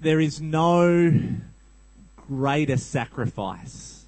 there 0.00 0.20
is 0.20 0.40
no 0.40 1.12
greater 2.28 2.76
sacrifice 2.76 4.04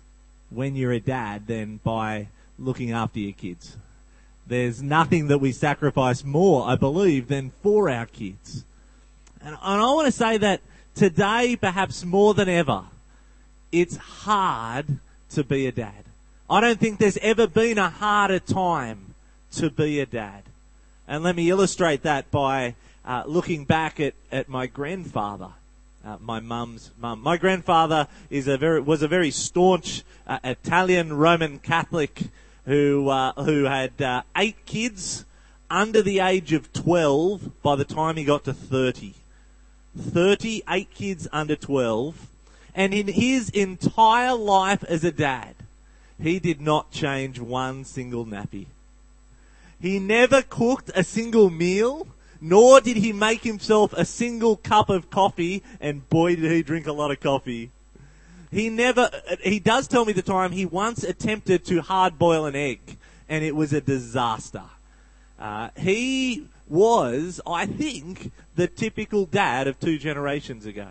when 0.50 0.76
you're 0.76 0.92
a 0.92 1.00
dad 1.00 1.46
than 1.46 1.78
by 1.78 2.28
looking 2.58 2.92
after 2.92 3.18
your 3.18 3.32
kids. 3.32 3.76
There's 4.46 4.82
nothing 4.82 5.28
that 5.28 5.38
we 5.38 5.52
sacrifice 5.52 6.24
more, 6.24 6.68
I 6.68 6.76
believe, 6.76 7.28
than 7.28 7.50
for 7.62 7.88
our 7.88 8.06
kids. 8.06 8.64
And, 9.42 9.56
I 9.60 9.78
want 9.78 10.06
to 10.06 10.12
say 10.12 10.38
that 10.38 10.60
today, 10.94 11.56
perhaps 11.56 12.04
more 12.04 12.34
than 12.34 12.48
ever, 12.48 12.84
it's 13.72 13.96
hard 13.96 14.86
to 15.30 15.44
be 15.44 15.66
a 15.66 15.72
dad. 15.72 16.04
I 16.48 16.60
don't 16.60 16.80
think 16.80 16.98
there's 16.98 17.16
ever 17.18 17.46
been 17.46 17.78
a 17.78 17.88
harder 17.88 18.40
time 18.40 19.14
to 19.52 19.70
be 19.70 20.00
a 20.00 20.06
dad. 20.06 20.42
And 21.06 21.22
let 21.22 21.36
me 21.36 21.48
illustrate 21.48 22.02
that 22.02 22.30
by 22.30 22.74
uh, 23.04 23.22
looking 23.26 23.64
back 23.64 24.00
at, 24.00 24.14
at 24.30 24.48
my 24.48 24.66
grandfather. 24.66 25.50
Uh, 26.02 26.16
my 26.18 26.40
mum's 26.40 26.92
mum. 26.98 27.20
My 27.20 27.36
grandfather 27.36 28.08
is 28.30 28.48
a 28.48 28.56
very 28.56 28.80
was 28.80 29.02
a 29.02 29.08
very 29.08 29.30
staunch 29.30 30.02
uh, 30.26 30.38
Italian 30.42 31.12
Roman 31.12 31.58
Catholic 31.58 32.22
who 32.64 33.10
uh, 33.10 33.34
who 33.34 33.64
had 33.64 34.00
uh, 34.00 34.22
eight 34.34 34.64
kids 34.64 35.26
under 35.68 36.00
the 36.00 36.20
age 36.20 36.54
of 36.54 36.72
twelve 36.72 37.62
by 37.62 37.76
the 37.76 37.84
time 37.84 38.16
he 38.16 38.24
got 38.24 38.44
to 38.44 38.54
thirty. 38.54 39.12
Thirty 39.94 40.62
eight 40.70 40.90
kids 40.94 41.28
under 41.32 41.54
twelve, 41.54 42.28
and 42.74 42.94
in 42.94 43.08
his 43.08 43.50
entire 43.50 44.34
life 44.34 44.82
as 44.84 45.04
a 45.04 45.12
dad, 45.12 45.54
he 46.18 46.38
did 46.38 46.62
not 46.62 46.90
change 46.90 47.38
one 47.38 47.84
single 47.84 48.24
nappy. 48.24 48.66
He 49.78 49.98
never 49.98 50.40
cooked 50.40 50.90
a 50.94 51.04
single 51.04 51.50
meal 51.50 52.06
nor 52.40 52.80
did 52.80 52.96
he 52.96 53.12
make 53.12 53.42
himself 53.42 53.92
a 53.92 54.04
single 54.04 54.56
cup 54.56 54.88
of 54.88 55.10
coffee, 55.10 55.62
and 55.80 56.08
boy 56.08 56.36
did 56.36 56.50
he 56.50 56.62
drink 56.62 56.86
a 56.86 56.92
lot 56.92 57.10
of 57.10 57.20
coffee. 57.20 57.70
He 58.50 58.68
never, 58.68 59.10
he 59.42 59.60
does 59.60 59.86
tell 59.86 60.04
me 60.04 60.12
the 60.12 60.22
time 60.22 60.52
he 60.52 60.66
once 60.66 61.04
attempted 61.04 61.64
to 61.66 61.82
hard 61.82 62.18
boil 62.18 62.46
an 62.46 62.56
egg, 62.56 62.96
and 63.28 63.44
it 63.44 63.54
was 63.54 63.72
a 63.72 63.80
disaster. 63.80 64.64
Uh, 65.38 65.70
he 65.76 66.46
was, 66.68 67.40
I 67.46 67.66
think, 67.66 68.32
the 68.56 68.66
typical 68.66 69.26
dad 69.26 69.68
of 69.68 69.78
two 69.78 69.98
generations 69.98 70.66
ago. 70.66 70.88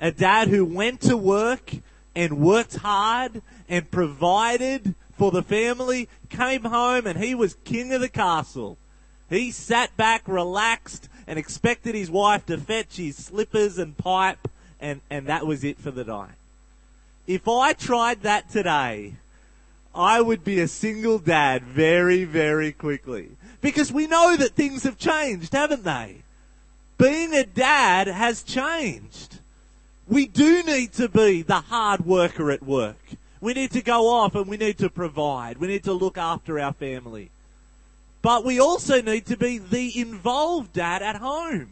A 0.00 0.10
dad 0.10 0.48
who 0.48 0.64
went 0.64 1.00
to 1.02 1.16
work 1.16 1.72
and 2.16 2.38
worked 2.38 2.76
hard 2.76 3.42
and 3.68 3.90
provided 3.90 4.94
for 5.16 5.30
the 5.30 5.42
family, 5.42 6.08
came 6.28 6.64
home 6.64 7.06
and 7.06 7.18
he 7.22 7.34
was 7.34 7.56
king 7.64 7.92
of 7.92 8.00
the 8.00 8.08
castle. 8.08 8.78
He 9.30 9.50
sat 9.50 9.96
back, 9.96 10.26
relaxed, 10.26 11.08
and 11.26 11.38
expected 11.38 11.94
his 11.94 12.10
wife 12.10 12.46
to 12.46 12.58
fetch 12.58 12.96
his 12.96 13.16
slippers 13.16 13.78
and 13.78 13.96
pipe, 13.96 14.48
and, 14.80 15.00
and 15.10 15.26
that 15.26 15.46
was 15.46 15.64
it 15.64 15.78
for 15.78 15.90
the 15.90 16.04
night. 16.04 16.34
If 17.26 17.48
I 17.48 17.72
tried 17.72 18.22
that 18.22 18.50
today, 18.50 19.14
I 19.94 20.20
would 20.20 20.44
be 20.44 20.60
a 20.60 20.68
single 20.68 21.18
dad 21.18 21.62
very, 21.62 22.24
very 22.24 22.72
quickly. 22.72 23.30
Because 23.60 23.90
we 23.90 24.06
know 24.06 24.36
that 24.36 24.54
things 24.54 24.82
have 24.82 24.98
changed, 24.98 25.54
haven't 25.54 25.84
they? 25.84 26.16
Being 26.98 27.32
a 27.32 27.44
dad 27.44 28.08
has 28.08 28.42
changed. 28.42 29.38
We 30.06 30.26
do 30.26 30.62
need 30.64 30.92
to 30.94 31.08
be 31.08 31.42
the 31.42 31.60
hard 31.60 32.04
worker 32.04 32.50
at 32.50 32.62
work. 32.62 32.98
We 33.40 33.54
need 33.54 33.70
to 33.70 33.82
go 33.82 34.08
off 34.08 34.34
and 34.34 34.46
we 34.46 34.56
need 34.56 34.78
to 34.78 34.90
provide. 34.90 35.58
We 35.58 35.68
need 35.68 35.84
to 35.84 35.92
look 35.92 36.18
after 36.18 36.58
our 36.60 36.72
family. 36.72 37.30
But 38.24 38.42
we 38.42 38.58
also 38.58 39.02
need 39.02 39.26
to 39.26 39.36
be 39.36 39.58
the 39.58 40.00
involved 40.00 40.72
dad 40.72 41.02
at 41.02 41.16
home. 41.16 41.68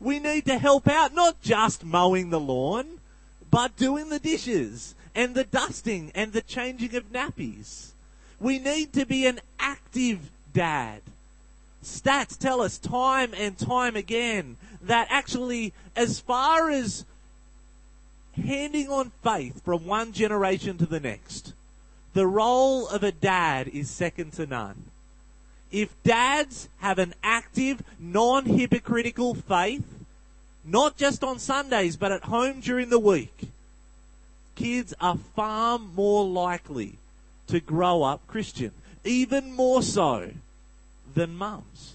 We 0.00 0.18
need 0.18 0.46
to 0.46 0.56
help 0.56 0.88
out, 0.88 1.12
not 1.12 1.42
just 1.42 1.84
mowing 1.84 2.30
the 2.30 2.40
lawn, 2.40 3.00
but 3.50 3.76
doing 3.76 4.08
the 4.08 4.18
dishes 4.18 4.94
and 5.14 5.34
the 5.34 5.44
dusting 5.44 6.10
and 6.14 6.32
the 6.32 6.40
changing 6.40 6.96
of 6.96 7.12
nappies. 7.12 7.90
We 8.40 8.58
need 8.58 8.94
to 8.94 9.04
be 9.04 9.26
an 9.26 9.40
active 9.58 10.30
dad. 10.54 11.02
Stats 11.82 12.38
tell 12.38 12.62
us 12.62 12.78
time 12.78 13.34
and 13.36 13.58
time 13.58 13.94
again 13.94 14.56
that 14.80 15.08
actually, 15.10 15.74
as 15.94 16.18
far 16.18 16.70
as 16.70 17.04
handing 18.34 18.88
on 18.88 19.12
faith 19.22 19.62
from 19.62 19.84
one 19.84 20.14
generation 20.14 20.78
to 20.78 20.86
the 20.86 20.98
next, 20.98 21.52
the 22.14 22.26
role 22.26 22.88
of 22.88 23.02
a 23.02 23.12
dad 23.12 23.68
is 23.68 23.90
second 23.90 24.32
to 24.32 24.46
none 24.46 24.84
if 25.70 25.94
dads 26.02 26.68
have 26.78 26.98
an 26.98 27.14
active, 27.22 27.82
non-hypocritical 27.98 29.34
faith, 29.34 30.04
not 30.64 30.96
just 30.96 31.22
on 31.22 31.38
Sundays, 31.38 31.96
but 31.96 32.12
at 32.12 32.24
home 32.24 32.60
during 32.60 32.90
the 32.90 32.98
week, 32.98 33.48
kids 34.54 34.94
are 35.00 35.18
far 35.36 35.78
more 35.78 36.24
likely 36.26 36.98
to 37.48 37.60
grow 37.60 38.02
up 38.02 38.26
Christian, 38.26 38.72
even 39.04 39.52
more 39.52 39.82
so 39.82 40.30
than 41.14 41.36
mums. 41.36 41.94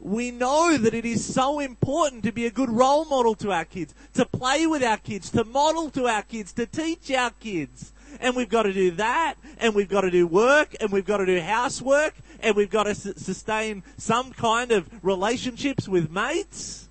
We 0.00 0.30
know 0.30 0.78
that 0.78 0.94
it 0.94 1.04
is 1.04 1.24
so 1.24 1.58
important 1.58 2.22
to 2.22 2.30
be 2.30 2.46
a 2.46 2.50
good 2.50 2.70
role 2.70 3.04
model 3.04 3.34
to 3.36 3.50
our 3.50 3.64
kids, 3.64 3.94
to 4.14 4.24
play 4.24 4.66
with 4.66 4.82
our 4.82 4.98
kids, 4.98 5.30
to 5.30 5.42
model 5.44 5.90
to 5.90 6.06
our 6.06 6.22
kids, 6.22 6.52
to 6.52 6.66
teach 6.66 7.10
our 7.10 7.32
kids. 7.40 7.92
And 8.20 8.36
we've 8.36 8.48
got 8.48 8.62
to 8.62 8.72
do 8.72 8.92
that, 8.92 9.34
and 9.58 9.74
we've 9.74 9.88
got 9.88 10.02
to 10.02 10.10
do 10.10 10.26
work, 10.26 10.76
and 10.80 10.92
we've 10.92 11.04
got 11.04 11.18
to 11.18 11.26
do 11.26 11.40
housework, 11.40 12.14
and 12.40 12.54
we've 12.54 12.70
got 12.70 12.84
to 12.84 12.94
sustain 12.94 13.82
some 13.96 14.32
kind 14.32 14.72
of 14.72 15.04
relationships 15.04 15.88
with 15.88 16.10
mates. 16.10 16.88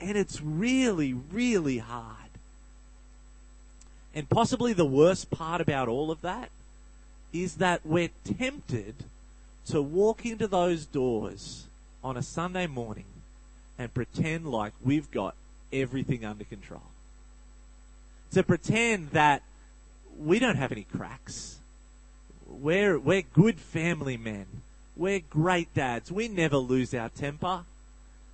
And 0.00 0.16
it's 0.16 0.40
really, 0.40 1.12
really 1.12 1.78
hard. 1.78 2.16
And 4.14 4.28
possibly 4.28 4.72
the 4.72 4.86
worst 4.86 5.30
part 5.30 5.60
about 5.60 5.88
all 5.88 6.10
of 6.10 6.22
that 6.22 6.50
is 7.32 7.56
that 7.56 7.80
we're 7.84 8.10
tempted 8.24 8.94
to 9.66 9.80
walk 9.80 10.26
into 10.26 10.48
those 10.48 10.84
doors 10.84 11.66
on 12.02 12.16
a 12.16 12.22
Sunday 12.22 12.66
morning 12.66 13.04
and 13.78 13.92
pretend 13.94 14.50
like 14.50 14.72
we've 14.82 15.10
got 15.10 15.34
everything 15.72 16.24
under 16.24 16.44
control. 16.44 16.82
To 18.32 18.42
pretend 18.42 19.10
that 19.10 19.42
we 20.18 20.38
don't 20.38 20.56
have 20.56 20.72
any 20.72 20.84
cracks 20.84 21.59
we're, 22.60 22.98
we're 22.98 23.22
good 23.22 23.58
family 23.58 24.16
men. 24.16 24.46
We're 24.96 25.20
great 25.20 25.72
dads. 25.74 26.12
We 26.12 26.28
never 26.28 26.58
lose 26.58 26.92
our 26.94 27.08
temper. 27.08 27.62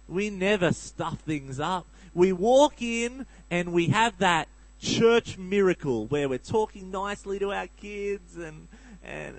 We 0.09 0.31
never 0.31 0.73
stuff 0.73 1.21
things 1.21 1.61
up. 1.61 1.87
We 2.15 2.33
walk 2.33 2.83
in 2.83 3.27
and 3.51 3.73
we 3.73 3.89
have 3.89 4.19
that 4.19 4.49
church 4.81 5.39
miracle 5.39 6.07
where 6.07 6.29
we're 6.29 6.39
talking 6.39 6.91
nicely 6.91 7.39
to 7.39 7.53
our 7.53 7.69
kids 7.81 8.37
and, 8.37 8.69
and, 9.05 9.37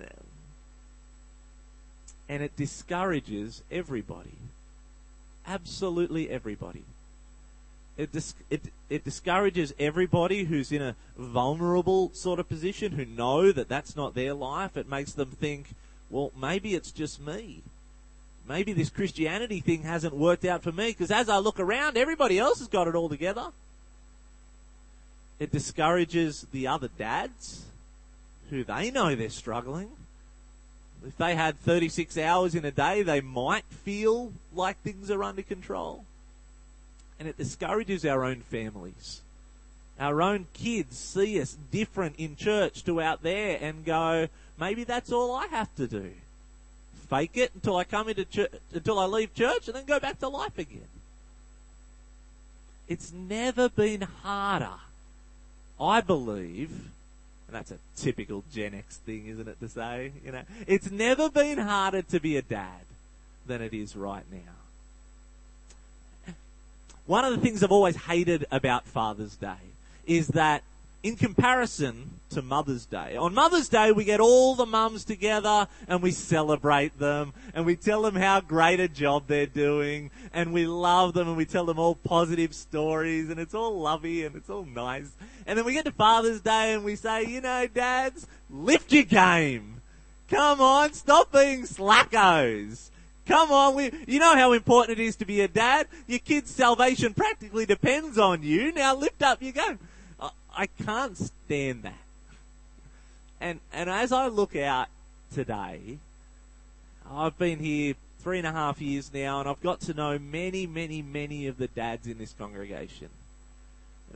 and 2.29 2.43
it 2.43 2.55
discourages 2.55 3.63
everybody. 3.71 4.37
Absolutely 5.45 6.29
everybody. 6.29 6.83
It, 7.97 8.11
dis- 8.11 8.35
it, 8.51 8.61
it 8.89 9.03
discourages 9.03 9.73
everybody 9.79 10.43
who's 10.43 10.71
in 10.71 10.83
a 10.83 10.95
vulnerable 11.17 12.11
sort 12.13 12.39
of 12.39 12.47
position 12.47 12.91
who 12.91 13.05
know 13.05 13.51
that 13.51 13.67
that's 13.67 13.95
not 13.95 14.13
their 14.13 14.35
life. 14.35 14.77
It 14.77 14.87
makes 14.87 15.13
them 15.13 15.31
think, 15.31 15.69
well, 16.11 16.31
maybe 16.39 16.75
it's 16.75 16.91
just 16.91 17.19
me. 17.19 17.63
Maybe 18.47 18.71
this 18.71 18.91
Christianity 18.91 19.59
thing 19.59 19.81
hasn't 19.81 20.15
worked 20.15 20.45
out 20.45 20.61
for 20.61 20.71
me 20.71 20.87
because 20.89 21.11
as 21.11 21.27
I 21.27 21.37
look 21.37 21.59
around, 21.59 21.97
everybody 21.97 22.37
else 22.37 22.59
has 22.59 22.67
got 22.67 22.87
it 22.87 22.95
all 22.95 23.09
together. 23.09 23.51
It 25.39 25.51
discourages 25.51 26.45
the 26.51 26.67
other 26.67 26.89
dads 26.97 27.65
who 28.51 28.63
they 28.63 28.91
know 28.91 29.15
they're 29.15 29.29
struggling. 29.29 29.89
If 31.05 31.17
they 31.17 31.35
had 31.35 31.59
36 31.59 32.17
hours 32.17 32.55
in 32.55 32.63
a 32.63 32.71
day, 32.71 33.01
they 33.01 33.21
might 33.21 33.65
feel 33.65 34.31
like 34.53 34.77
things 34.77 35.11
are 35.11 35.23
under 35.23 35.41
control 35.41 36.05
and 37.19 37.27
it 37.27 37.37
discourages 37.37 38.05
our 38.05 38.23
own 38.23 38.41
families. 38.41 39.21
Our 39.99 40.21
own 40.21 40.47
kids 40.53 40.97
see 40.97 41.41
us 41.41 41.57
different 41.71 42.15
in 42.17 42.35
church 42.35 42.83
to 42.85 43.01
out 43.01 43.23
there 43.23 43.57
and 43.59 43.83
go, 43.83 44.27
maybe 44.59 44.83
that's 44.83 45.11
all 45.11 45.35
I 45.35 45.47
have 45.47 45.73
to 45.75 45.87
do. 45.87 46.11
Fake 47.09 47.37
it 47.37 47.51
until 47.55 47.77
I 47.77 47.83
come 47.83 48.09
into 48.09 48.25
church, 48.25 48.51
until 48.73 48.99
I 48.99 49.05
leave 49.05 49.33
church 49.33 49.67
and 49.67 49.75
then 49.75 49.85
go 49.85 49.99
back 49.99 50.19
to 50.19 50.27
life 50.27 50.57
again. 50.57 50.89
It's 52.87 53.11
never 53.11 53.69
been 53.69 54.01
harder, 54.01 54.75
I 55.79 56.01
believe, 56.01 56.69
and 57.47 57.55
that's 57.55 57.71
a 57.71 57.77
typical 57.95 58.43
Gen 58.53 58.75
X 58.75 58.97
thing, 58.97 59.27
isn't 59.27 59.47
it, 59.47 59.59
to 59.59 59.67
say? 59.67 60.11
You 60.23 60.31
know, 60.31 60.43
it's 60.67 60.91
never 60.91 61.29
been 61.29 61.57
harder 61.57 62.01
to 62.03 62.19
be 62.19 62.37
a 62.37 62.41
dad 62.41 62.85
than 63.45 63.61
it 63.61 63.73
is 63.73 63.95
right 63.95 64.25
now. 64.31 64.53
One 67.07 67.23
of 67.23 67.33
the 67.33 67.39
things 67.39 67.63
I've 67.63 67.71
always 67.71 67.95
hated 67.95 68.45
about 68.51 68.85
Father's 68.85 69.37
Day 69.37 69.55
is 70.05 70.27
that 70.29 70.61
in 71.03 71.15
comparison 71.15 72.09
to 72.31 72.41
Mother's 72.41 72.85
Day. 72.85 73.15
On 73.15 73.33
Mother's 73.33 73.69
Day, 73.69 73.93
we 73.93 74.03
get 74.03 74.19
all 74.19 74.55
the 74.55 74.65
mums 74.65 75.05
together 75.05 75.69
and 75.87 76.01
we 76.01 76.11
celebrate 76.11 76.99
them 76.99 77.31
and 77.53 77.65
we 77.65 77.77
tell 77.77 78.01
them 78.01 78.15
how 78.15 78.41
great 78.41 78.81
a 78.81 78.89
job 78.89 79.23
they're 79.27 79.45
doing 79.45 80.11
and 80.33 80.51
we 80.51 80.67
love 80.67 81.13
them 81.13 81.29
and 81.29 81.37
we 81.37 81.45
tell 81.45 81.63
them 81.63 81.79
all 81.79 81.95
positive 81.95 82.53
stories 82.53 83.29
and 83.29 83.39
it's 83.39 83.53
all 83.53 83.79
lovey 83.79 84.25
and 84.25 84.35
it's 84.35 84.49
all 84.49 84.65
nice. 84.65 85.09
And 85.45 85.57
then 85.57 85.63
we 85.63 85.71
get 85.71 85.85
to 85.85 85.91
Father's 85.93 86.41
Day 86.41 86.73
and 86.73 86.83
we 86.83 86.97
say, 86.97 87.23
you 87.23 87.39
know, 87.39 87.67
dads, 87.67 88.27
lift 88.49 88.91
your 88.91 89.03
game. 89.03 89.79
Come 90.29 90.59
on, 90.59 90.91
stop 90.91 91.31
being 91.31 91.63
slackos. 91.63 92.89
Come 93.27 93.51
on, 93.51 93.75
we, 93.75 93.91
you 94.07 94.19
know 94.19 94.35
how 94.35 94.53
important 94.53 94.99
it 94.99 95.03
is 95.03 95.17
to 95.17 95.25
be 95.25 95.41
a 95.41 95.47
dad. 95.47 95.87
Your 96.07 96.19
kid's 96.19 96.49
salvation 96.49 97.13
practically 97.13 97.65
depends 97.65 98.17
on 98.17 98.41
you. 98.41 98.71
Now 98.71 98.95
lift 98.95 99.21
up 99.21 99.41
your 99.41 99.51
game. 99.51 99.79
I 100.57 100.65
can't 100.83 101.15
stand 101.15 101.83
that. 101.83 101.93
And 103.39 103.59
and 103.71 103.89
as 103.89 104.11
I 104.11 104.27
look 104.27 104.55
out 104.55 104.87
today, 105.31 105.99
I've 107.09 107.37
been 107.37 107.59
here 107.59 107.93
three 108.21 108.39
and 108.39 108.47
a 108.47 108.51
half 108.51 108.81
years 108.81 109.13
now, 109.13 109.39
and 109.39 109.47
I've 109.47 109.61
got 109.61 109.81
to 109.81 109.93
know 109.93 110.17
many, 110.17 110.65
many, 110.65 111.03
many 111.03 111.45
of 111.45 111.57
the 111.59 111.67
dads 111.67 112.07
in 112.07 112.17
this 112.17 112.33
congregation. 112.33 113.09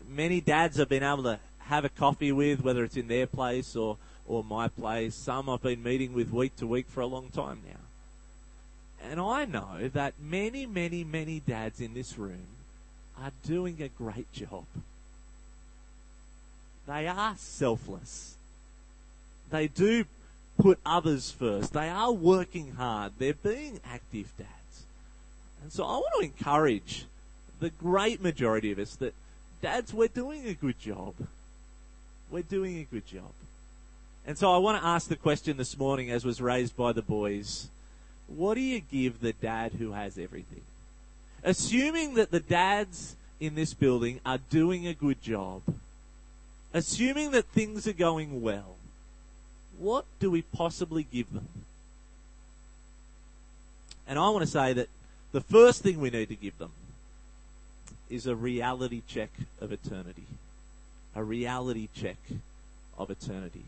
Many 0.09 0.41
dads 0.41 0.79
I've 0.79 0.89
been 0.89 1.03
able 1.03 1.23
to 1.23 1.39
have 1.59 1.85
a 1.85 1.89
coffee 1.89 2.31
with, 2.31 2.63
whether 2.63 2.83
it's 2.83 2.97
in 2.97 3.07
their 3.07 3.27
place 3.27 3.75
or 3.75 3.97
or 4.25 4.43
my 4.43 4.67
place. 4.67 5.13
Some 5.13 5.47
I've 5.47 5.61
been 5.61 5.83
meeting 5.83 6.13
with 6.13 6.31
week 6.31 6.55
to 6.55 6.65
week 6.65 6.87
for 6.87 7.01
a 7.01 7.05
long 7.05 7.29
time 7.29 7.61
now. 7.67 7.79
And 9.09 9.19
I 9.19 9.45
know 9.45 9.89
that 9.93 10.13
many, 10.21 10.65
many, 10.65 11.03
many 11.03 11.39
dads 11.39 11.81
in 11.81 11.93
this 11.93 12.17
room 12.17 12.47
are 13.19 13.31
doing 13.45 13.81
a 13.81 13.87
great 13.87 14.31
job. 14.31 14.65
They 16.87 17.07
are 17.07 17.35
selfless. 17.37 18.35
They 19.49 19.67
do 19.67 20.05
put 20.57 20.79
others 20.85 21.31
first. 21.31 21.73
They 21.73 21.89
are 21.89 22.11
working 22.11 22.73
hard. 22.73 23.13
They're 23.17 23.33
being 23.33 23.79
active 23.85 24.31
dads. 24.37 24.85
And 25.61 25.71
so 25.71 25.83
I 25.83 25.97
want 25.97 26.13
to 26.19 26.25
encourage 26.25 27.05
the 27.59 27.69
great 27.69 28.21
majority 28.21 28.71
of 28.71 28.79
us 28.79 28.95
that 28.95 29.13
dads, 29.61 29.93
we're 29.93 30.07
doing 30.07 30.47
a 30.47 30.53
good 30.53 30.79
job. 30.79 31.15
We're 32.29 32.43
doing 32.43 32.79
a 32.79 32.83
good 32.83 33.05
job. 33.05 33.31
And 34.25 34.37
so 34.37 34.51
I 34.51 34.57
want 34.57 34.81
to 34.81 34.87
ask 34.87 35.07
the 35.07 35.15
question 35.15 35.57
this 35.57 35.77
morning, 35.77 36.11
as 36.11 36.25
was 36.25 36.41
raised 36.41 36.75
by 36.75 36.93
the 36.93 37.01
boys 37.01 37.69
what 38.35 38.55
do 38.55 38.61
you 38.61 38.79
give 38.79 39.21
the 39.21 39.33
dad 39.33 39.73
who 39.73 39.91
has 39.91 40.17
everything? 40.17 40.61
Assuming 41.43 42.15
that 42.15 42.31
the 42.31 42.39
dads 42.39 43.15
in 43.39 43.55
this 43.55 43.73
building 43.73 44.19
are 44.25 44.39
doing 44.49 44.85
a 44.85 44.93
good 44.93 45.21
job 45.21 45.61
assuming 46.73 47.31
that 47.31 47.45
things 47.45 47.87
are 47.87 47.93
going 47.93 48.41
well, 48.41 48.75
what 49.77 50.05
do 50.19 50.31
we 50.31 50.41
possibly 50.41 51.03
give 51.03 51.33
them? 51.33 51.47
And 54.07 54.17
I 54.19 54.29
want 54.29 54.41
to 54.41 54.51
say 54.51 54.73
that 54.73 54.89
the 55.31 55.41
first 55.41 55.83
thing 55.83 55.99
we 55.99 56.09
need 56.09 56.29
to 56.29 56.35
give 56.35 56.57
them 56.57 56.71
is 58.09 58.27
a 58.27 58.35
reality 58.35 59.01
check 59.07 59.29
of 59.59 59.71
eternity. 59.71 60.25
A 61.15 61.23
reality 61.23 61.87
check 61.95 62.17
of 62.97 63.09
eternity. 63.09 63.63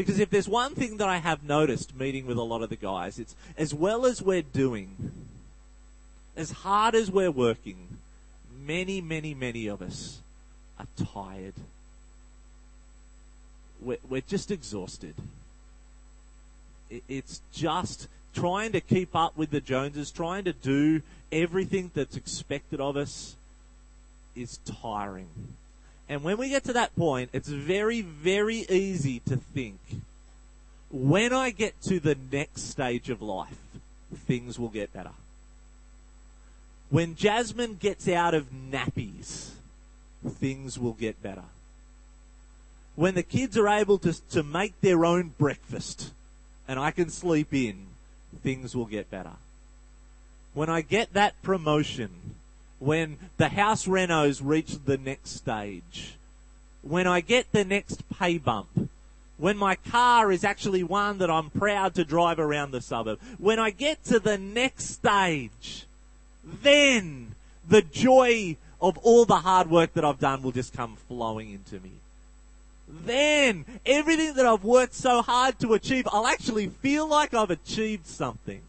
Because 0.00 0.18
if 0.18 0.30
there's 0.30 0.48
one 0.48 0.74
thing 0.74 0.96
that 0.98 1.08
I 1.08 1.18
have 1.18 1.42
noticed 1.42 1.94
meeting 1.94 2.26
with 2.26 2.38
a 2.38 2.42
lot 2.42 2.62
of 2.62 2.70
the 2.70 2.76
guys, 2.76 3.18
it's 3.18 3.34
as 3.56 3.74
well 3.74 4.06
as 4.06 4.22
we're 4.22 4.42
doing, 4.42 5.12
as 6.36 6.50
hard 6.50 6.94
as 6.94 7.10
we're 7.10 7.30
working, 7.30 7.98
many, 8.58 9.00
many, 9.00 9.34
many 9.34 9.66
of 9.66 9.82
us 9.82 10.20
are 10.78 10.86
tired 10.96 11.54
we're, 13.80 13.98
we're 14.08 14.20
just 14.20 14.50
exhausted. 14.50 15.14
It's 17.08 17.40
just 17.52 18.08
trying 18.34 18.72
to 18.72 18.80
keep 18.80 19.14
up 19.14 19.36
with 19.36 19.50
the 19.50 19.60
Joneses, 19.60 20.10
trying 20.10 20.44
to 20.44 20.52
do 20.52 21.02
everything 21.32 21.90
that's 21.94 22.16
expected 22.16 22.80
of 22.80 22.96
us 22.96 23.36
is 24.34 24.58
tiring. 24.64 25.28
And 26.10 26.22
when 26.22 26.36
we 26.36 26.50
get 26.50 26.64
to 26.64 26.74
that 26.74 26.94
point, 26.94 27.30
it's 27.32 27.48
very, 27.48 28.02
very 28.02 28.66
easy 28.68 29.20
to 29.20 29.36
think 29.36 29.78
when 30.90 31.32
I 31.32 31.50
get 31.50 31.80
to 31.82 32.00
the 32.00 32.16
next 32.30 32.68
stage 32.68 33.08
of 33.08 33.22
life, 33.22 33.56
things 34.14 34.58
will 34.58 34.68
get 34.68 34.92
better. 34.92 35.12
When 36.90 37.14
Jasmine 37.14 37.76
gets 37.76 38.08
out 38.08 38.34
of 38.34 38.50
nappies, 38.50 39.50
things 40.26 40.78
will 40.78 40.94
get 40.94 41.22
better 41.22 41.44
when 43.00 43.14
the 43.14 43.22
kids 43.22 43.56
are 43.56 43.66
able 43.66 43.96
to, 43.96 44.12
to 44.28 44.42
make 44.42 44.78
their 44.82 45.06
own 45.06 45.32
breakfast 45.38 46.10
and 46.68 46.78
I 46.78 46.90
can 46.90 47.08
sleep 47.08 47.54
in, 47.54 47.86
things 48.42 48.76
will 48.76 48.84
get 48.84 49.10
better. 49.10 49.32
When 50.52 50.68
I 50.68 50.82
get 50.82 51.14
that 51.14 51.40
promotion, 51.42 52.10
when 52.80 53.18
the 53.36 53.50
house 53.50 53.86
renos 53.86 54.40
reach 54.42 54.84
the 54.84 54.98
next 54.98 55.30
stage, 55.30 56.16
when 56.82 57.06
I 57.06 57.20
get 57.20 57.52
the 57.52 57.64
next 57.64 58.02
pay 58.10 58.38
bump, 58.38 58.90
when 59.38 59.56
my 59.56 59.76
car 59.76 60.32
is 60.32 60.42
actually 60.42 60.82
one 60.82 61.18
that 61.18 61.30
I'm 61.30 61.50
proud 61.50 61.94
to 61.94 62.04
drive 62.04 62.40
around 62.40 62.72
the 62.72 62.80
suburb, 62.80 63.20
when 63.38 63.60
I 63.60 63.70
get 63.70 64.02
to 64.06 64.18
the 64.18 64.36
next 64.36 64.86
stage, 64.86 65.86
then 66.42 67.36
the 67.68 67.82
joy 67.82 68.56
of 68.82 68.98
all 68.98 69.24
the 69.24 69.36
hard 69.36 69.70
work 69.70 69.92
that 69.92 70.04
I've 70.04 70.18
done 70.18 70.42
will 70.42 70.52
just 70.52 70.72
come 70.72 70.96
flowing 71.06 71.52
into 71.52 71.78
me 71.78 71.92
then 72.92 73.64
everything 73.86 74.34
that 74.34 74.46
I've 74.46 74.64
worked 74.64 74.94
so 74.94 75.22
hard 75.22 75.58
to 75.60 75.74
achieve, 75.74 76.08
I'll 76.12 76.26
actually 76.26 76.68
feel 76.68 77.06
like 77.06 77.34
I've 77.34 77.50
achieved 77.50 78.06
something. 78.06 78.62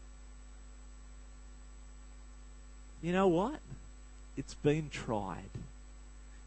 You 3.02 3.12
know 3.12 3.26
what? 3.26 3.58
It's 4.36 4.54
been 4.54 4.88
tried. 4.90 5.50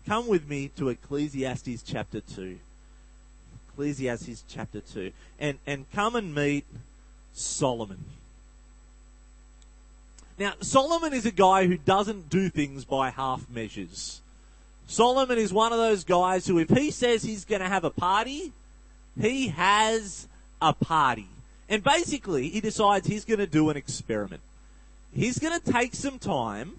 Come 0.07 0.27
with 0.27 0.47
me 0.47 0.69
to 0.77 0.89
Ecclesiastes 0.89 1.83
chapter 1.83 2.19
2. 2.19 2.57
Ecclesiastes 3.69 4.43
chapter 4.47 4.81
2. 4.81 5.11
And, 5.39 5.59
and 5.65 5.91
come 5.91 6.15
and 6.15 6.33
meet 6.33 6.65
Solomon. 7.33 8.03
Now, 10.37 10.53
Solomon 10.61 11.13
is 11.13 11.25
a 11.25 11.31
guy 11.31 11.65
who 11.65 11.77
doesn't 11.77 12.29
do 12.29 12.49
things 12.49 12.85
by 12.85 13.09
half 13.09 13.49
measures. 13.49 14.21
Solomon 14.87 15.37
is 15.37 15.53
one 15.53 15.71
of 15.71 15.79
those 15.79 16.03
guys 16.03 16.45
who, 16.45 16.59
if 16.59 16.69
he 16.69 16.91
says 16.91 17.23
he's 17.23 17.45
going 17.45 17.61
to 17.61 17.67
have 17.67 17.83
a 17.83 17.89
party, 17.89 18.51
he 19.19 19.47
has 19.47 20.27
a 20.61 20.73
party. 20.73 21.27
And 21.69 21.83
basically, 21.83 22.49
he 22.49 22.61
decides 22.61 23.07
he's 23.07 23.25
going 23.25 23.39
to 23.39 23.47
do 23.47 23.69
an 23.69 23.77
experiment. 23.77 24.41
He's 25.13 25.39
going 25.39 25.59
to 25.59 25.71
take 25.71 25.95
some 25.95 26.19
time 26.19 26.73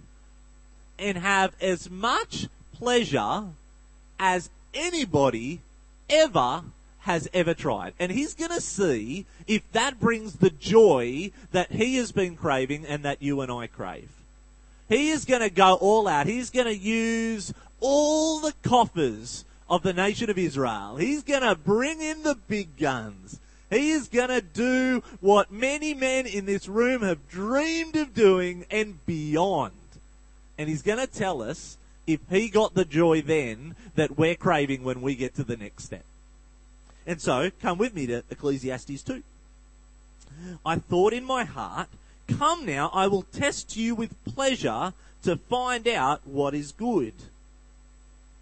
and 0.99 1.19
have 1.19 1.55
as 1.61 1.91
much 1.91 2.49
pleasure 2.73 3.45
as 4.19 4.51
anybody 4.75 5.61
ever 6.09 6.63
has 7.01 7.29
ever 7.33 7.55
tried. 7.55 7.95
And 7.99 8.11
he's 8.11 8.35
going 8.35 8.51
to 8.51 8.61
see 8.61 9.27
if 9.47 9.63
that 9.73 10.01
brings 10.01 10.35
the 10.35 10.51
joy 10.51 11.31
that 11.53 11.73
he 11.73 11.97
has 11.97 12.13
been 12.13 12.37
craving 12.37 12.85
and 12.85 13.05
that 13.05 13.23
you 13.23 13.41
and 13.41 13.51
I 13.51 13.69
crave. 13.69 14.11
He 14.89 15.11
is 15.11 15.25
going 15.25 15.41
to 15.41 15.51
go 15.51 15.75
all 15.75 16.07
out. 16.09 16.27
He's 16.27 16.51
going 16.51 16.67
to 16.67 16.77
use 16.77 17.53
all 17.81 18.41
the 18.41 18.55
coffers 18.63 19.45
of 19.69 19.83
the 19.83 19.93
nation 19.93 20.31
of 20.31 20.39
Israel. 20.39 20.97
He's 20.97 21.23
going 21.23 21.43
to 21.43 21.55
bring 21.55 22.01
in 22.01 22.23
the 22.23 22.37
big 22.49 22.77
guns. 22.77 23.41
He 23.71 23.91
is 23.91 24.09
going 24.09 24.29
to 24.29 24.41
do 24.41 25.03
what 25.21 25.51
many 25.51 25.93
men 25.93 26.27
in 26.27 26.47
this 26.47 26.69
room 26.69 27.03
have 27.03 27.29
dreamed 27.29 27.97
of 27.97 28.15
doing 28.15 28.65
and 28.71 29.05
beyond. 29.07 29.73
And 30.59 30.69
he's 30.69 30.83
going 30.83 30.99
to 30.99 31.07
tell 31.07 31.43
us 31.43 31.77
if 32.07 32.21
he 32.31 32.49
got 32.49 32.75
the 32.75 32.85
joy 32.85 33.21
then 33.23 33.75
that 33.95 34.17
we're 34.17 34.37
craving 34.37 34.85
when 34.85 35.03
we 35.03 35.15
get 35.15 35.35
to 35.37 35.45
the 35.45 35.57
next 35.57 35.85
step. 35.85 36.05
And 37.07 37.21
so, 37.21 37.51
come 37.63 37.79
with 37.79 37.95
me 37.95 38.07
to 38.07 38.23
Ecclesiastes 38.31 39.03
2. 39.03 39.23
I 40.65 40.77
thought 40.77 41.13
in 41.13 41.25
my 41.25 41.45
heart, 41.45 41.89
come 42.27 42.67
now, 42.67 42.91
I 42.93 43.07
will 43.07 43.23
test 43.23 43.77
you 43.77 43.95
with 43.95 44.25
pleasure 44.25 44.93
to 45.23 45.37
find 45.37 45.87
out 45.89 46.27
what 46.27 46.55
is 46.55 46.73
good. 46.73 47.15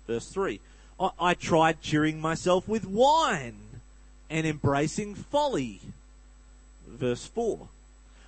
Verse 0.06 0.28
3. 0.28 0.61
I, 0.99 1.11
I 1.18 1.35
tried 1.35 1.83
cheering 1.83 2.21
myself 2.21 2.68
with 2.68 2.87
wine 2.87 3.56
and 4.30 4.47
embracing 4.47 5.14
folly. 5.14 5.80
Verse 6.87 7.26
4. 7.26 7.68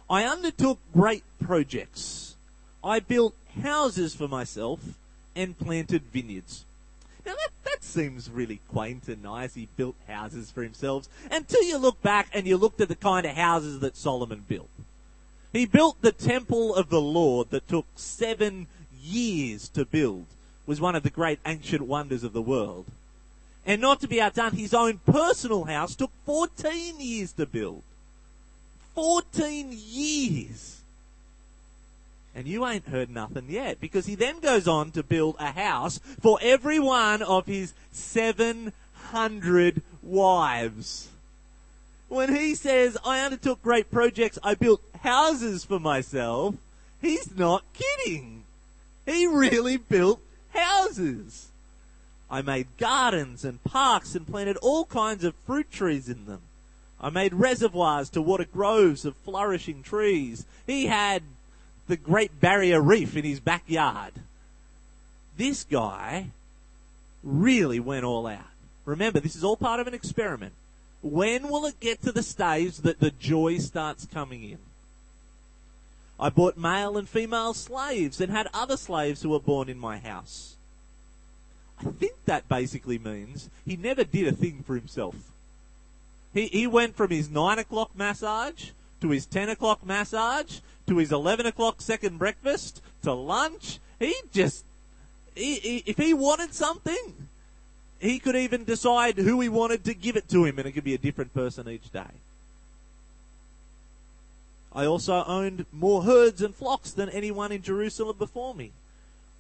I 0.09 0.25
undertook 0.25 0.79
great 0.93 1.25
projects. 1.41 2.26
I 2.87 3.01
built 3.01 3.35
houses 3.63 4.15
for 4.15 4.29
myself 4.29 4.81
and 5.35 5.59
planted 5.59 6.03
vineyards. 6.13 6.65
Now 7.27 7.35
that, 7.35 7.51
that 7.65 7.83
seems 7.83 8.31
really 8.31 8.61
quaint 8.69 9.09
and 9.09 9.25
nice. 9.25 9.55
He 9.55 9.69
built 9.77 9.97
houses 10.07 10.53
for 10.53 10.63
himself 10.63 11.09
until 11.29 11.65
you 11.65 11.79
look 11.79 12.01
back 12.01 12.29
and 12.33 12.47
you 12.47 12.57
looked 12.57 12.81
at 12.81 12.89
the 12.89 12.95
kind 12.95 13.27
of 13.27 13.35
houses 13.35 13.81
that 13.81 13.97
Solomon 13.97 14.45
built. 14.47 14.71
He 15.53 15.67
built 15.67 16.01
the 16.01 16.13
temple 16.13 16.77
of 16.77 16.89
the 16.89 17.01
Lord 17.01 17.51
that 17.51 17.67
took 17.67 17.87
seven 17.97 18.69
years 19.03 19.69
to 19.71 19.85
build 19.85 20.27
was 20.65 20.81
one 20.81 20.95
of 20.95 21.03
the 21.03 21.11
great 21.11 21.41
ancient 21.45 21.83
wonders 21.83 22.23
of 22.23 22.33
the 22.33 22.43
world. 22.43 22.87
And 23.65 23.81
not 23.81 24.01
to 24.01 24.09
be 24.09 24.21
outdone, 24.21 24.53
his 24.53 24.75
own 24.75 25.01
personal 25.05 25.65
house 25.65 25.97
took 25.97 26.13
14 26.25 27.01
years 27.01 27.33
to 27.33 27.47
build. 27.47 27.83
14 28.95 29.71
years. 29.73 30.83
And 32.37 32.47
you 32.47 32.67
ain't 32.67 32.89
heard 32.89 33.09
nothing 33.09 33.47
yet 33.49 33.81
because 33.81 34.05
he 34.05 34.15
then 34.15 34.41
goes 34.41 34.69
on 34.69 34.91
to 34.91 35.03
build 35.03 35.37
a 35.39 35.53
house 35.53 35.99
for 36.21 36.39
every 36.43 36.79
one 36.79 37.23
of 37.23 37.47
his 37.47 37.73
700 37.93 39.83
wives. 40.03 41.09
When 42.09 42.37
he 42.37 42.55
says, 42.55 42.99
I 43.07 43.21
undertook 43.21 43.63
great 43.63 43.91
projects, 43.91 44.39
I 44.43 44.55
built 44.55 44.83
houses 45.01 45.65
for 45.65 45.81
myself, 45.81 46.57
he's 47.01 47.35
not 47.35 47.65
kidding. 47.73 48.45
He 49.07 49.27
really 49.27 49.79
built 49.79 50.21
houses. 50.51 51.49
I 52.31 52.43
made 52.43 52.67
gardens 52.77 53.47
and 53.47 53.65
parks 53.65 54.15
and 54.15 54.27
planted 54.27 54.59
all 54.59 54.85
kinds 54.85 55.25
of 55.25 55.35
fruit 55.47 55.71
trees 55.73 56.07
in 56.07 56.27
them. 56.27 56.43
I 57.01 57.09
made 57.09 57.33
reservoirs 57.33 58.11
to 58.11 58.21
water 58.21 58.45
groves 58.45 59.07
of 59.07 59.17
flourishing 59.17 59.83
trees. 59.83 60.45
He 60.67 60.87
had 60.87 61.23
the 61.87 61.97
Great 61.97 62.41
Barrier 62.41 62.81
Reef 62.81 63.17
in 63.17 63.25
his 63.25 63.41
backyard. 63.41 64.13
This 65.37 65.65
guy 65.65 66.31
really 67.23 67.81
went 67.81 68.05
all 68.05 68.27
out. 68.27 68.41
Remember, 68.85 69.21
this 69.21 69.37
is 69.37 69.45
all 69.45 69.57
part 69.57 69.81
of 69.81 69.87
an 69.87 69.95
experiment. 69.95 70.53
When 71.03 71.49
will 71.49 71.67
it 71.67 71.81
get 71.81 72.03
to 72.03 72.13
the 72.13 72.23
stage 72.23 72.79
that 72.79 73.01
the 73.01 73.11
joy 73.11 73.59
starts 73.59 74.07
coming 74.07 74.43
in? 74.43 74.59
I 76.19 76.31
bought 76.31 76.57
male 76.57 76.97
and 76.97 77.09
female 77.09 77.53
slaves 77.53 78.21
and 78.21 78.33
had 78.33 78.49
other 78.55 78.77
slaves 78.77 79.23
who 79.23 79.31
were 79.31 79.41
born 79.41 79.69
in 79.69 79.79
my 79.79 79.99
house. 79.99 80.57
I 81.79 81.91
think 81.91 82.15
that 82.25 82.49
basically 82.49 82.99
means 82.99 83.51
he 83.67 83.77
never 83.77 84.03
did 84.03 84.27
a 84.27 84.33
thing 84.33 84.65
for 84.67 84.77
himself. 84.77 85.15
He, 86.33 86.47
he 86.47 86.67
went 86.67 86.97
from 86.97 87.11
his 87.11 87.29
9 87.29 87.59
o'clock 87.59 87.91
massage 87.95 88.71
to 89.01 89.11
his 89.11 89.27
10 89.27 89.51
o'clock 89.51 89.85
massage 89.85 90.61
to 90.87 90.99
his 90.99 91.13
11 91.13 91.47
o'clock 91.47 91.81
second 91.81 92.19
breakfast 92.19 92.81
to 93.03 93.13
lunch. 93.13 93.79
He 93.99 94.15
just, 94.33 94.65
he, 95.35 95.57
he, 95.57 95.83
if 95.87 95.97
he 95.97 96.15
wanted 96.15 96.55
something, 96.55 97.29
he 98.01 98.19
could 98.19 98.37
even 98.37 98.65
decide 98.65 99.19
who 99.19 99.41
he 99.41 99.49
wanted 99.49 99.85
to 99.85 99.95
give 99.95 100.17
it 100.17 100.29
to 100.29 100.45
him 100.45 100.59
and 100.59 100.67
it 100.67 100.73
could 100.73 100.85
be 100.85 100.95
a 100.95 100.99
different 100.99 101.35
person 101.35 101.69
each 101.69 101.91
day. 101.91 102.21
I 104.73 104.85
also 104.85 105.25
owned 105.25 105.65
more 105.73 106.03
herds 106.03 106.43
and 106.43 106.55
flocks 106.55 106.93
than 106.93 107.09
anyone 107.09 107.51
in 107.51 107.63
Jerusalem 107.63 108.17
before 108.19 108.55
me. 108.55 108.73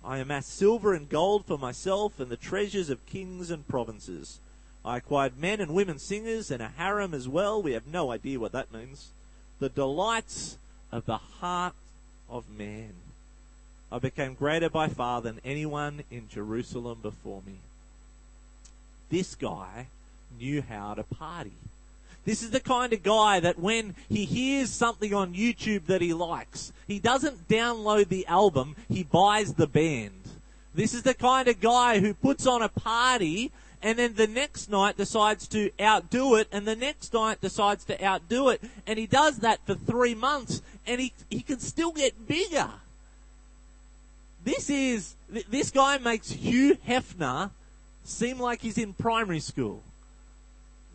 I 0.03 0.19
amassed 0.19 0.57
silver 0.57 0.95
and 0.95 1.09
gold 1.09 1.45
for 1.45 1.59
myself 1.59 2.19
and 2.19 2.31
the 2.31 2.37
treasures 2.37 2.89
of 2.89 3.05
kings 3.07 3.51
and 3.51 3.69
provinces. 3.69 4.41
I 4.85 4.99
acquired 4.99 5.37
men 5.37 5.61
and 5.61 5.75
women 5.75 5.99
singers 5.99 6.51
and 6.51 6.63
a 6.63 6.69
harem 6.69 7.13
as 7.13 7.29
well. 7.29 7.61
We 7.61 7.73
have 7.73 7.87
no 7.87 8.13
idea 8.13 8.39
what 8.39 8.53
that 8.53 8.73
means. 8.73 9.11
The 9.59 9.69
delights 9.69 10.59
of 10.93 11.07
the 11.07 11.17
heart 11.17 11.75
of 12.29 12.45
man. 12.51 12.93
I 13.91 13.99
became 13.99 14.35
greater 14.35 14.69
by 14.69 14.89
far 14.89 15.21
than 15.23 15.41
anyone 15.45 16.03
in 16.11 16.29
Jerusalem 16.29 16.99
before 17.03 17.43
me. 17.47 17.59
This 19.09 19.35
guy 19.35 19.87
knew 20.39 20.63
how 20.63 20.95
to 20.95 21.05
party. 21.05 21.53
This 22.25 22.43
is 22.43 22.51
the 22.51 22.61
kind 22.61 22.93
of 22.93 23.05
guy 23.05 23.39
that 23.39 23.59
when 23.59 23.95
he 24.09 24.25
hears 24.25 24.71
something 24.71 25.15
on 25.15 25.35
YouTube 25.35 25.87
that 25.87 26.03
he 26.03 26.13
likes, 26.13 26.73
he 26.89 26.99
doesn't 26.99 27.49
download 27.49 28.09
the 28.09 28.27
album, 28.27 28.75
he 28.89 29.05
buys 29.05 29.55
the 29.55 29.69
band. 29.69 30.23
This 30.75 30.93
is 30.93 31.05
the 31.05 31.15
kind 31.15 31.47
of 31.47 31.61
guy 31.61 32.01
who 32.01 32.13
puts 32.13 32.47
on 32.47 32.63
a 32.63 32.69
party 32.69 33.53
and 33.83 33.99
then 33.99 34.14
the 34.14 34.26
next 34.26 34.71
night 34.71 34.97
decides 34.97 35.47
to 35.49 35.71
outdo 35.80 36.37
it 36.37 36.49
and 36.50 36.66
the 36.66 36.76
next 36.76 37.12
night 37.12 37.40
decides 37.40 37.85
to 37.85 38.04
outdo 38.04 38.49
it 38.49 38.62
and 38.87 38.99
he 38.99 39.06
does 39.06 39.38
that 39.38 39.64
for 39.66 39.75
three 39.75 40.14
months 40.14 40.62
and 40.87 41.00
he, 41.00 41.12
he 41.30 41.40
can 41.40 41.59
still 41.59 41.92
get 41.92 42.26
bigger. 42.26 42.71
This 44.45 44.71
is, 44.71 45.14
this 45.28 45.71
guy 45.71 45.99
makes 45.99 46.30
Hugh 46.30 46.76
Hefner 46.87 47.50
seem 48.04 48.38
like 48.38 48.61
he's 48.61 48.78
in 48.78 48.92
primary 48.92 49.40
school. 49.40 49.83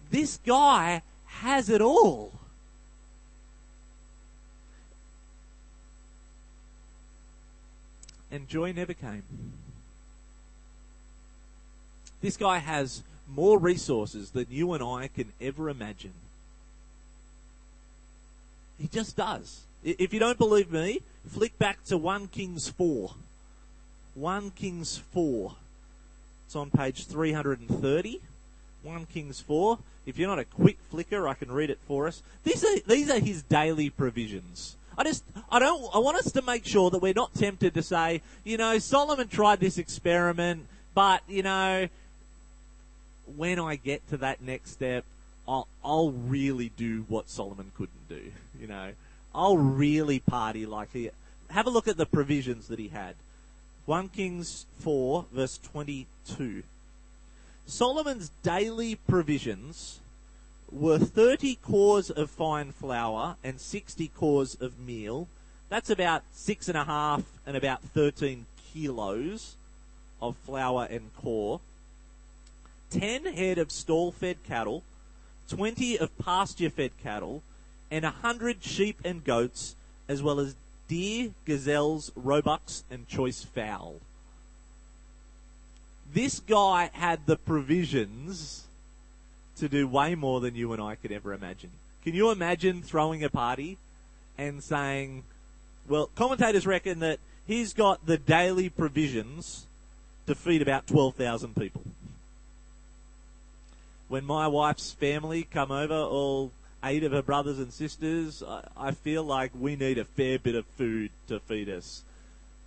This 0.09 0.39
guy 0.45 1.01
has 1.25 1.69
it 1.69 1.81
all. 1.81 2.31
And 8.31 8.47
joy 8.47 8.71
never 8.71 8.93
came. 8.93 9.23
This 12.21 12.37
guy 12.37 12.59
has 12.59 13.03
more 13.27 13.57
resources 13.57 14.31
than 14.31 14.47
you 14.49 14.73
and 14.73 14.83
I 14.83 15.07
can 15.07 15.31
ever 15.41 15.69
imagine. 15.69 16.13
He 18.79 18.87
just 18.87 19.15
does. 19.15 19.61
If 19.83 20.13
you 20.13 20.19
don't 20.19 20.37
believe 20.37 20.71
me, 20.71 21.01
flick 21.27 21.57
back 21.57 21.83
to 21.85 21.97
1 21.97 22.27
Kings 22.27 22.69
4. 22.69 23.11
1 24.15 24.51
Kings 24.51 24.97
4. 24.97 25.55
It's 26.45 26.55
on 26.55 26.69
page 26.69 27.05
330. 27.05 28.21
1 28.83 29.05
Kings 29.07 29.39
4. 29.39 29.79
If 30.05 30.17
you're 30.17 30.27
not 30.27 30.39
a 30.39 30.45
quick 30.45 30.77
flicker, 30.89 31.27
I 31.27 31.33
can 31.35 31.51
read 31.51 31.69
it 31.69 31.79
for 31.87 32.07
us. 32.07 32.21
These 32.43 32.63
are, 32.63 32.79
these 32.87 33.09
are 33.09 33.19
his 33.19 33.43
daily 33.43 33.89
provisions. 33.89 34.75
I 34.97 35.03
just, 35.03 35.23
I 35.49 35.59
don't, 35.59 35.83
I 35.93 35.99
want 35.99 36.17
us 36.17 36.31
to 36.33 36.41
make 36.41 36.65
sure 36.65 36.89
that 36.89 36.99
we're 36.99 37.13
not 37.13 37.33
tempted 37.33 37.73
to 37.75 37.81
say, 37.81 38.21
you 38.43 38.57
know, 38.57 38.77
Solomon 38.79 39.27
tried 39.27 39.59
this 39.59 39.77
experiment, 39.77 40.65
but, 40.93 41.21
you 41.27 41.43
know, 41.43 41.87
when 43.35 43.59
I 43.59 43.75
get 43.75 44.07
to 44.09 44.17
that 44.17 44.41
next 44.41 44.71
step, 44.71 45.05
I'll, 45.47 45.67
I'll 45.83 46.11
really 46.11 46.71
do 46.77 47.05
what 47.07 47.29
Solomon 47.29 47.71
couldn't 47.75 48.07
do. 48.09 48.31
You 48.59 48.67
know, 48.67 48.91
I'll 49.33 49.57
really 49.57 50.19
party 50.19 50.67
like 50.67 50.93
he. 50.93 51.09
Have 51.49 51.65
a 51.65 51.71
look 51.71 51.87
at 51.87 51.97
the 51.97 52.05
provisions 52.05 52.67
that 52.67 52.77
he 52.77 52.89
had. 52.89 53.15
1 53.87 54.09
Kings 54.09 54.67
4, 54.81 55.25
verse 55.33 55.57
22. 55.57 56.61
Solomon's 57.65 58.29
daily 58.43 58.93
provisions 58.93 59.99
were 60.71 60.99
30 60.99 61.55
cors 61.55 62.11
of 62.11 62.29
fine 62.29 62.71
flour 62.71 63.35
and 63.43 63.59
60 63.59 64.09
cors 64.09 64.55
of 64.61 64.79
meal. 64.79 65.27
That's 65.69 65.89
about 65.89 66.23
six 66.31 66.67
and 66.67 66.77
a 66.77 66.83
half 66.83 67.23
and 67.45 67.57
about 67.57 67.81
13 67.81 68.45
kilos 68.71 69.55
of 70.21 70.35
flour 70.37 70.87
and 70.89 71.15
core. 71.15 71.61
10 72.91 73.25
head 73.25 73.57
of 73.57 73.71
stall 73.71 74.11
fed 74.11 74.43
cattle, 74.43 74.83
20 75.49 75.97
of 75.97 76.17
pasture 76.19 76.69
fed 76.69 76.91
cattle, 77.01 77.41
and 77.89 78.03
100 78.03 78.63
sheep 78.63 78.99
and 79.03 79.23
goats, 79.23 79.75
as 80.07 80.21
well 80.21 80.39
as 80.39 80.55
deer, 80.87 81.31
gazelles, 81.45 82.11
roebucks, 82.15 82.83
and 82.91 83.07
choice 83.07 83.43
fowl. 83.43 83.95
This 86.13 86.39
guy 86.41 86.89
had 86.93 87.25
the 87.25 87.37
provisions 87.37 88.65
to 89.57 89.69
do 89.69 89.87
way 89.87 90.15
more 90.15 90.41
than 90.41 90.55
you 90.55 90.73
and 90.73 90.81
I 90.81 90.95
could 90.95 91.11
ever 91.11 91.33
imagine. 91.33 91.71
Can 92.03 92.13
you 92.13 92.31
imagine 92.31 92.81
throwing 92.81 93.23
a 93.23 93.29
party 93.29 93.77
and 94.37 94.61
saying, 94.61 95.23
well, 95.87 96.09
commentators 96.15 96.67
reckon 96.67 96.99
that 96.99 97.19
he's 97.47 97.73
got 97.73 98.05
the 98.05 98.17
daily 98.17 98.69
provisions 98.69 99.67
to 100.27 100.35
feed 100.35 100.61
about 100.61 100.87
12,000 100.87 101.55
people 101.55 101.83
when 104.11 104.25
my 104.25 104.45
wife's 104.45 104.91
family 104.91 105.43
come 105.43 105.71
over, 105.71 105.95
all 105.95 106.51
eight 106.83 107.01
of 107.05 107.13
her 107.13 107.21
brothers 107.21 107.59
and 107.59 107.71
sisters, 107.71 108.43
I, 108.45 108.67
I 108.75 108.91
feel 108.91 109.23
like 109.23 109.51
we 109.57 109.77
need 109.77 109.97
a 109.97 110.03
fair 110.03 110.37
bit 110.37 110.53
of 110.53 110.65
food 110.65 111.11
to 111.29 111.39
feed 111.39 111.69
us. 111.69 112.03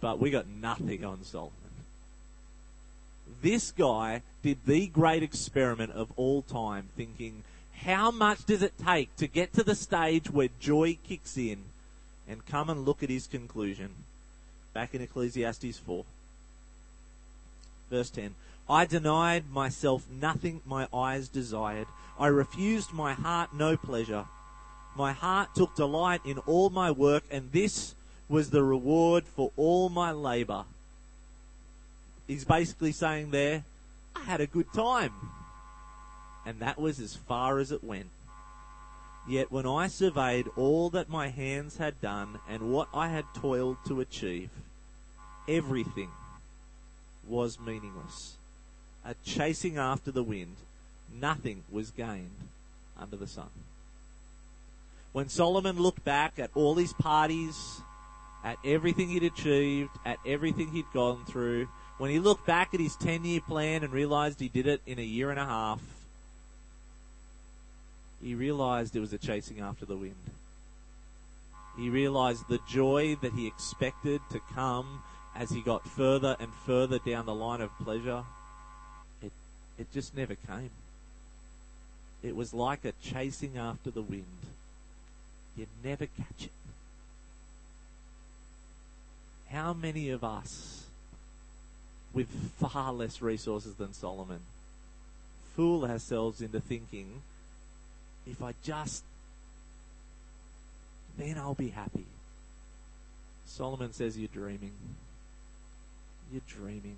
But 0.01 0.19
we 0.19 0.31
got 0.31 0.47
nothing 0.47 1.05
on 1.05 1.23
Solomon. 1.23 1.53
This 3.43 3.73
guy 3.73 4.23
did 4.43 4.65
the 4.65 4.87
great 4.87 5.23
experiment 5.23 5.93
of 5.93 6.11
all 6.17 6.41
time, 6.41 6.89
thinking, 6.97 7.43
how 7.83 8.11
much 8.11 8.47
does 8.47 8.63
it 8.63 8.79
take 8.83 9.15
to 9.17 9.27
get 9.27 9.53
to 9.53 9.63
the 9.63 9.75
stage 9.75 10.31
where 10.31 10.49
joy 10.61 10.97
kicks 11.07 11.37
in? 11.37 11.59
And 12.27 12.47
come 12.47 12.71
and 12.71 12.87
look 12.87 13.03
at 13.03 13.11
his 13.11 13.27
conclusion. 13.27 13.91
Back 14.73 14.95
in 14.95 15.03
Ecclesiastes 15.03 15.77
4. 15.77 16.07
Verse 17.91 18.09
10. 18.09 18.35
I 18.69 18.87
denied 18.87 19.51
myself 19.51 20.09
nothing 20.11 20.63
my 20.65 20.89
eyes 20.93 21.29
desired. 21.29 21.87
I 22.19 22.29
refused 22.29 22.93
my 22.95 23.13
heart 23.13 23.53
no 23.53 23.77
pleasure. 23.77 24.25
My 24.97 25.13
heart 25.13 25.55
took 25.55 25.75
delight 25.75 26.23
in 26.25 26.39
all 26.39 26.71
my 26.71 26.91
work, 26.91 27.25
and 27.31 27.53
this 27.53 27.95
was 28.29 28.51
the 28.51 28.65
reward 28.65 29.25
for 29.27 29.53
all 29.57 29.91
my 29.91 30.13
labor. 30.13 30.65
He's 32.27 32.45
basically 32.45 32.93
saying 32.93 33.33
there, 33.33 33.65
I 34.17 34.21
had 34.21 34.41
a 34.41 34.47
good 34.47 34.73
time. 34.73 35.13
And 36.47 36.61
that 36.61 36.79
was 36.79 37.01
as 37.01 37.15
far 37.15 37.59
as 37.59 37.71
it 37.71 37.85
went. 37.85 38.09
Yet 39.29 39.53
when 39.53 39.67
I 39.67 39.89
surveyed 39.89 40.47
all 40.57 40.89
that 40.91 41.09
my 41.09 41.29
hands 41.29 41.77
had 41.77 42.01
done 42.01 42.39
and 42.49 42.73
what 42.73 42.89
I 42.95 43.09
had 43.09 43.25
toiled 43.35 43.79
to 43.89 44.01
achieve, 44.01 44.51
everything 45.49 46.11
was 47.27 47.59
meaningless 47.59 48.37
a 49.05 49.15
chasing 49.25 49.79
after 49.79 50.11
the 50.11 50.23
wind. 50.23 50.57
Nothing 51.13 51.63
was 51.71 51.91
gained 51.91 52.49
under 52.99 53.17
the 53.17 53.27
sun. 53.27 53.51
When 55.13 55.29
Solomon 55.29 55.79
looked 55.79 56.05
back 56.05 56.39
at 56.39 56.51
all 56.55 56.75
his 56.75 56.93
parties, 56.93 57.81
at 58.43 58.59
everything 58.65 59.09
he'd 59.09 59.23
achieved, 59.23 59.91
at 60.05 60.19
everything 60.27 60.69
he'd 60.73 60.93
gone 60.93 61.25
through, 61.25 61.69
when 61.99 62.11
he 62.11 62.19
looked 62.19 62.47
back 62.47 62.75
at 62.75 62.81
his 62.81 62.97
10 62.97 63.25
year 63.25 63.41
plan 63.41 63.85
and 63.85 63.93
realized 63.93 64.41
he 64.41 64.49
did 64.49 64.67
it 64.67 64.81
in 64.87 64.99
a 64.99 65.03
year 65.03 65.31
and 65.31 65.39
a 65.39 65.45
half, 65.45 65.81
he 68.21 68.35
realized 68.35 68.97
it 68.97 69.01
was 69.01 69.13
a 69.13 69.19
chasing 69.19 69.61
after 69.61 69.87
the 69.87 69.97
wind. 69.97 70.17
He 71.77 71.91
realized 71.91 72.49
the 72.49 72.61
joy 72.69 73.17
that 73.23 73.33
he 73.33 73.47
expected 73.47 74.21
to 74.31 74.41
come 74.55 75.03
as 75.37 75.51
he 75.51 75.61
got 75.61 75.87
further 75.87 76.37
and 76.39 76.53
further 76.67 76.99
down 76.99 77.27
the 77.27 77.35
line 77.35 77.61
of 77.61 77.71
pleasure. 77.79 78.25
It, 79.79 79.93
just 79.93 80.17
never 80.17 80.35
came. 80.35 80.71
It 82.23 82.37
was 82.37 82.55
like 82.55 82.85
a 82.85 82.93
chasing 83.03 83.59
after 83.59 83.91
the 83.91 84.03
wind. 84.03 84.25
You 85.57 85.67
never 85.83 86.07
catch 86.07 86.45
it. 86.45 86.51
How 89.51 89.73
many 89.73 90.11
of 90.11 90.25
us, 90.25 90.85
with 92.13 92.29
far 92.59 92.93
less 92.93 93.21
resources 93.21 93.75
than 93.75 93.93
Solomon, 93.93 94.41
fool 95.55 95.85
ourselves 95.85 96.41
into 96.41 96.61
thinking, 96.61 97.23
if 98.27 98.43
I 98.43 98.55
just, 98.65 99.05
then 101.17 101.39
I'll 101.39 101.55
be 101.55 101.69
happy. 101.69 102.07
Solomon 103.47 103.93
says 103.93 104.19
you're 104.19 104.29
dreaming. 104.29 104.73
You're 106.33 106.43
dreaming. 106.49 106.97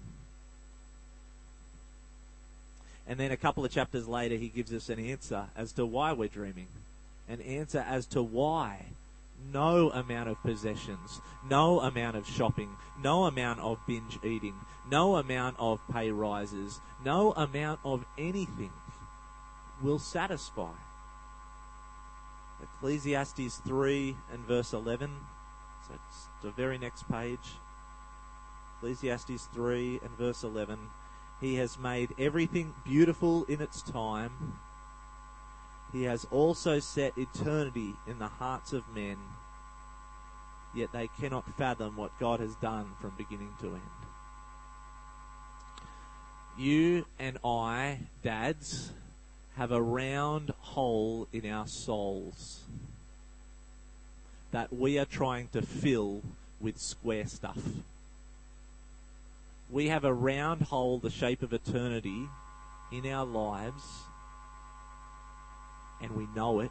And 3.09 3.21
then 3.21 3.31
a 3.31 3.37
couple 3.37 3.65
of 3.65 3.71
chapters 3.71 4.09
later, 4.09 4.37
he 4.37 4.49
gives 4.49 4.73
us 4.73 4.89
an 4.89 4.99
answer 4.99 5.47
as 5.57 5.73
to 5.73 5.87
why 5.87 6.13
we're 6.13 6.29
dreaming. 6.29 6.67
An 7.29 7.41
answer 7.41 7.85
as 7.87 8.07
to 8.07 8.23
why 8.23 8.87
no 9.53 9.91
amount 9.91 10.29
of 10.29 10.41
possessions, 10.43 11.21
no 11.49 11.81
amount 11.81 12.17
of 12.17 12.27
shopping, 12.27 12.71
no 13.03 13.25
amount 13.25 13.61
of 13.61 13.79
binge 13.87 14.19
eating, 14.25 14.55
no 14.91 15.17
amount 15.17 15.57
of 15.59 15.81
pay 15.93 16.11
rises, 16.11 16.81
no 17.05 17.33
amount 17.33 17.81
of 17.85 18.05
anything 18.19 18.73
will 19.83 19.99
satisfy. 19.99 20.73
Ecclesiastes 22.63 23.57
3 23.67 24.17
and 24.33 24.41
verse 24.47 24.73
11. 24.73 25.11
So 25.87 25.95
it's 25.95 26.27
the 26.43 26.51
very 26.51 26.79
next 26.79 27.09
page. 27.11 27.39
Ecclesiastes 28.77 29.47
3 29.55 30.01
and 30.03 30.11
verse 30.19 30.43
11. 30.43 30.79
He 31.41 31.57
has 31.57 31.79
made 31.79 32.15
everything 32.19 32.73
beautiful 32.85 33.45
in 33.45 33.61
its 33.61 33.83
time. 33.83 34.59
He 35.93 36.05
has 36.05 36.27
also 36.31 36.79
set 36.79 37.17
eternity 37.17 37.93
in 38.07 38.19
the 38.19 38.27
hearts 38.27 38.73
of 38.73 38.83
men, 38.95 39.17
yet 40.75 40.93
they 40.93 41.09
cannot 41.21 41.57
fathom 41.57 41.97
what 41.97 42.19
God 42.19 42.41
has 42.41 42.55
done 42.57 42.87
from 43.01 43.13
beginning 43.17 43.53
to 43.61 43.67
end. 43.67 43.81
You 46.59 47.05
and 47.19 47.39
I, 47.45 48.01
dads, 48.23 48.93
have 49.57 49.73
a 49.73 49.83
round 49.83 50.53
hole 50.59 51.29
in 51.33 51.51
our 51.51 51.67
souls 51.67 52.63
that 54.53 54.73
we 54.73 54.99
are 54.99 55.05
trying 55.05 55.49
to 55.49 55.61
fill 55.61 56.23
with 56.61 56.79
square 56.79 57.27
stuff. 57.27 57.59
We 59.69 59.89
have 59.89 60.05
a 60.05 60.15
round 60.15 60.63
hole 60.63 60.99
the 60.99 61.11
shape 61.11 61.43
of 61.43 61.53
eternity 61.53 62.29
in 62.93 63.07
our 63.07 63.27
lives, 63.27 63.83
and 66.01 66.13
we 66.13 66.27
know 66.35 66.61
it. 66.61 66.71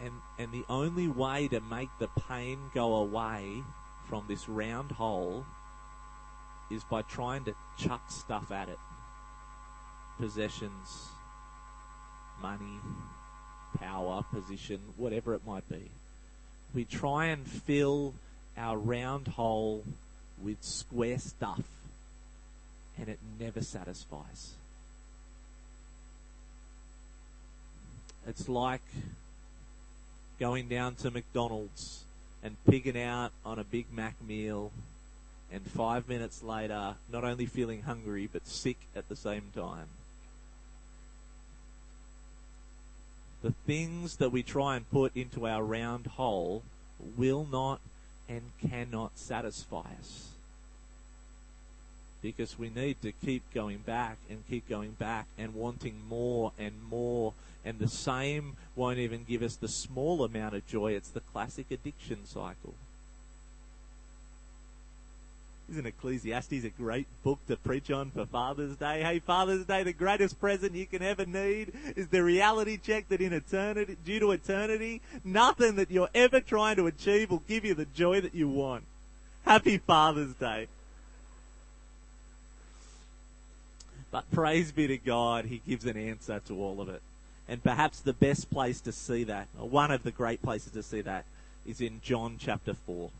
And, 0.00 0.12
and 0.38 0.50
the 0.52 0.64
only 0.68 1.06
way 1.06 1.46
to 1.48 1.60
make 1.60 1.90
the 2.00 2.08
pain 2.28 2.58
go 2.74 2.96
away 2.96 3.62
from 4.08 4.24
this 4.26 4.48
round 4.48 4.90
hole 4.90 5.46
is 6.72 6.82
by 6.84 7.02
trying 7.02 7.44
to 7.44 7.54
chuck 7.78 8.02
stuff 8.10 8.50
at 8.50 8.68
it 8.68 8.78
possessions, 10.18 11.08
money, 12.40 12.78
power, 13.78 14.24
position, 14.32 14.78
whatever 14.96 15.34
it 15.34 15.44
might 15.46 15.68
be. 15.68 15.90
We 16.74 16.84
try 16.84 17.26
and 17.26 17.46
fill 17.46 18.14
our 18.56 18.76
round 18.76 19.28
hole 19.28 19.84
with 20.40 20.62
square 20.62 21.18
stuff, 21.18 21.62
and 22.98 23.08
it 23.08 23.18
never 23.38 23.62
satisfies. 23.62 24.54
It's 28.26 28.48
like 28.48 28.82
going 30.38 30.68
down 30.68 30.94
to 30.96 31.10
McDonald's 31.10 32.04
and 32.42 32.56
pigging 32.68 33.00
out 33.00 33.32
on 33.44 33.58
a 33.58 33.64
Big 33.64 33.86
Mac 33.92 34.14
meal, 34.22 34.72
and 35.52 35.62
five 35.62 36.08
minutes 36.08 36.42
later, 36.42 36.94
not 37.10 37.24
only 37.24 37.46
feeling 37.46 37.82
hungry 37.82 38.28
but 38.32 38.46
sick 38.46 38.78
at 38.94 39.08
the 39.08 39.16
same 39.16 39.50
time. 39.54 39.88
the 43.42 43.52
things 43.66 44.16
that 44.16 44.30
we 44.30 44.42
try 44.42 44.76
and 44.76 44.88
put 44.90 45.14
into 45.16 45.46
our 45.46 45.62
round 45.62 46.06
hole 46.06 46.62
will 47.16 47.46
not 47.50 47.80
and 48.28 48.42
cannot 48.60 49.18
satisfy 49.18 49.90
us. 50.00 50.28
Because 52.20 52.58
we 52.58 52.70
need 52.70 53.02
to 53.02 53.12
keep 53.12 53.42
going 53.52 53.78
back 53.78 54.16
and 54.30 54.46
keep 54.48 54.68
going 54.68 54.92
back 54.92 55.26
and 55.36 55.54
wanting 55.54 56.00
more 56.08 56.52
and 56.58 56.74
more. 56.88 57.34
And 57.64 57.78
the 57.78 57.88
same 57.88 58.56
won't 58.76 58.98
even 58.98 59.24
give 59.24 59.42
us 59.42 59.56
the 59.56 59.68
small 59.68 60.24
amount 60.24 60.54
of 60.54 60.66
joy. 60.66 60.92
It's 60.92 61.10
the 61.10 61.20
classic 61.20 61.70
addiction 61.70 62.24
cycle. 62.24 62.74
Isn't 65.72 65.86
Ecclesiastes 65.86 66.64
a 66.64 66.68
great 66.68 67.06
book 67.24 67.38
to 67.48 67.56
preach 67.56 67.90
on 67.90 68.10
for 68.10 68.26
Father's 68.26 68.76
Day? 68.76 69.02
Hey, 69.02 69.20
Father's 69.20 69.64
Day, 69.64 69.82
the 69.82 69.94
greatest 69.94 70.38
present 70.38 70.74
you 70.74 70.84
can 70.84 71.00
ever 71.00 71.24
need 71.24 71.72
is 71.96 72.08
the 72.08 72.22
reality 72.22 72.76
check 72.76 73.08
that 73.08 73.22
in 73.22 73.32
eternity, 73.32 73.96
due 74.04 74.20
to 74.20 74.32
eternity, 74.32 75.00
nothing 75.24 75.76
that 75.76 75.90
you're 75.90 76.10
ever 76.14 76.40
trying 76.40 76.76
to 76.76 76.86
achieve 76.88 77.30
will 77.30 77.42
give 77.48 77.64
you 77.64 77.72
the 77.72 77.86
joy 77.86 78.20
that 78.20 78.34
you 78.34 78.50
want. 78.50 78.84
Happy 79.46 79.78
Father's 79.78 80.34
Day. 80.34 80.68
But 84.10 84.30
praise 84.30 84.72
be 84.72 84.88
to 84.88 84.98
God, 84.98 85.46
He 85.46 85.62
gives 85.66 85.86
an 85.86 85.96
answer 85.96 86.38
to 86.48 86.62
all 86.62 86.82
of 86.82 86.90
it. 86.90 87.00
And 87.48 87.62
perhaps 87.62 87.98
the 87.98 88.12
best 88.12 88.50
place 88.50 88.82
to 88.82 88.92
see 88.92 89.24
that, 89.24 89.48
or 89.58 89.70
one 89.70 89.90
of 89.90 90.02
the 90.02 90.10
great 90.10 90.42
places 90.42 90.72
to 90.72 90.82
see 90.82 91.00
that, 91.00 91.24
is 91.64 91.80
in 91.80 92.02
John 92.02 92.36
chapter 92.38 92.74
4 92.74 93.10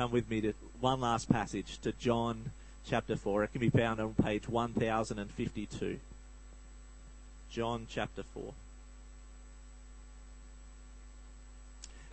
come 0.00 0.12
with 0.12 0.30
me 0.30 0.40
to 0.40 0.54
one 0.80 0.98
last 0.98 1.28
passage 1.28 1.78
to 1.78 1.92
John 1.92 2.52
chapter 2.86 3.16
4. 3.16 3.44
It 3.44 3.52
can 3.52 3.60
be 3.60 3.68
found 3.68 4.00
on 4.00 4.14
page 4.14 4.48
1052. 4.48 6.00
John 7.50 7.86
chapter 7.86 8.22
4. 8.22 8.54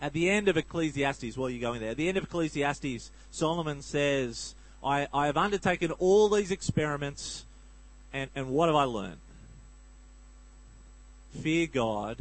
At 0.02 0.12
the 0.12 0.28
end 0.28 0.48
of 0.48 0.58
Ecclesiastes, 0.58 1.34
while 1.38 1.48
you're 1.48 1.62
going 1.62 1.80
there, 1.80 1.92
at 1.92 1.96
the 1.96 2.10
end 2.10 2.18
of 2.18 2.24
Ecclesiastes, 2.24 3.10
Solomon 3.30 3.80
says, 3.80 4.54
I, 4.84 5.08
I 5.14 5.24
have 5.24 5.38
undertaken 5.38 5.92
all 5.92 6.28
these 6.28 6.50
experiments, 6.50 7.46
and, 8.12 8.28
and 8.34 8.50
what 8.50 8.68
have 8.68 8.76
I 8.76 8.84
learned? 8.84 9.20
Fear 11.40 11.68
God 11.68 12.18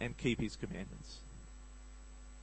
and 0.00 0.16
keep 0.16 0.40
his 0.40 0.56
commandments. 0.56 1.19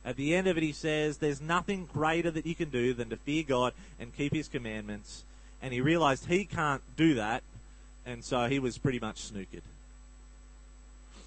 At 0.08 0.16
the 0.16 0.34
end 0.34 0.48
of 0.48 0.56
it, 0.56 0.64
he 0.64 0.72
says, 0.72 1.18
There's 1.18 1.42
nothing 1.42 1.86
greater 1.92 2.32
that 2.32 2.46
you 2.46 2.56
can 2.56 2.70
do 2.70 2.94
than 2.94 3.10
to 3.10 3.18
fear 3.18 3.44
God 3.44 3.74
and 4.00 4.16
keep 4.16 4.34
his 4.34 4.48
commandments. 4.48 5.26
And 5.62 5.74
he 5.74 5.82
realized 5.82 6.28
he 6.28 6.46
can't 6.46 6.82
do 6.96 7.16
that, 7.16 7.44
and 8.06 8.24
so 8.24 8.48
he 8.48 8.58
was 8.58 8.78
pretty 8.78 9.02
much 9.02 9.30
snookered. 9.30 9.64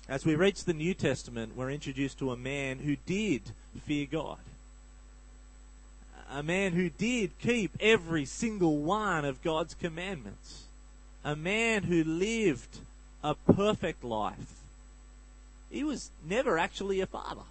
As 0.09 0.25
we 0.25 0.35
reach 0.35 0.64
the 0.64 0.73
New 0.73 0.95
Testament, 0.95 1.55
we're 1.55 1.71
introduced 1.71 2.19
to 2.21 2.33
a 2.33 2.38
man 2.38 2.79
who 2.79 2.97
did 3.05 3.43
fear 3.85 4.07
God. 4.11 4.38
A 6.31 6.43
man 6.43 6.73
who 6.73 6.88
did 6.88 7.38
keep 7.38 7.73
every 7.81 8.25
single 8.25 8.79
one 8.79 9.27
of 9.27 9.43
God's 9.43 9.75
commandments. 9.75 10.64
A 11.23 11.37
man 11.37 11.83
who 11.83 12.03
lived 12.03 12.79
a 13.23 13.35
perfect 13.35 14.03
life. 14.03 14.55
He 15.71 15.85
was 15.85 16.11
never 16.27 16.59
actually 16.59 17.03
a 17.03 17.07
father 17.07 17.43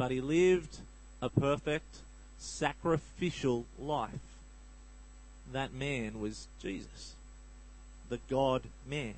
but 0.00 0.10
he 0.10 0.22
lived 0.22 0.78
a 1.20 1.28
perfect, 1.28 1.98
sacrificial 2.38 3.66
life. 3.78 4.38
That 5.52 5.74
man 5.74 6.20
was 6.20 6.48
Jesus, 6.62 7.16
the 8.08 8.18
God 8.30 8.62
man. 8.88 9.12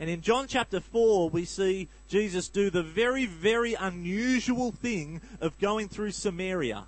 And 0.00 0.08
in 0.08 0.22
John 0.22 0.46
chapter 0.48 0.80
4, 0.80 1.28
we 1.28 1.44
see 1.44 1.88
Jesus 2.08 2.48
do 2.48 2.70
the 2.70 2.82
very, 2.82 3.26
very 3.26 3.74
unusual 3.74 4.72
thing 4.72 5.20
of 5.42 5.60
going 5.60 5.90
through 5.90 6.12
Samaria. 6.12 6.84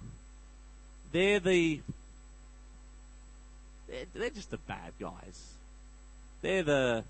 they're 1.13 1.41
the 1.41 1.83
they're, 3.87 4.07
they're 4.15 4.31
just 4.31 4.51
the 4.51 4.57
bad 4.57 4.95
guys. 4.99 5.53
They're 6.41 6.63
the 6.63 7.05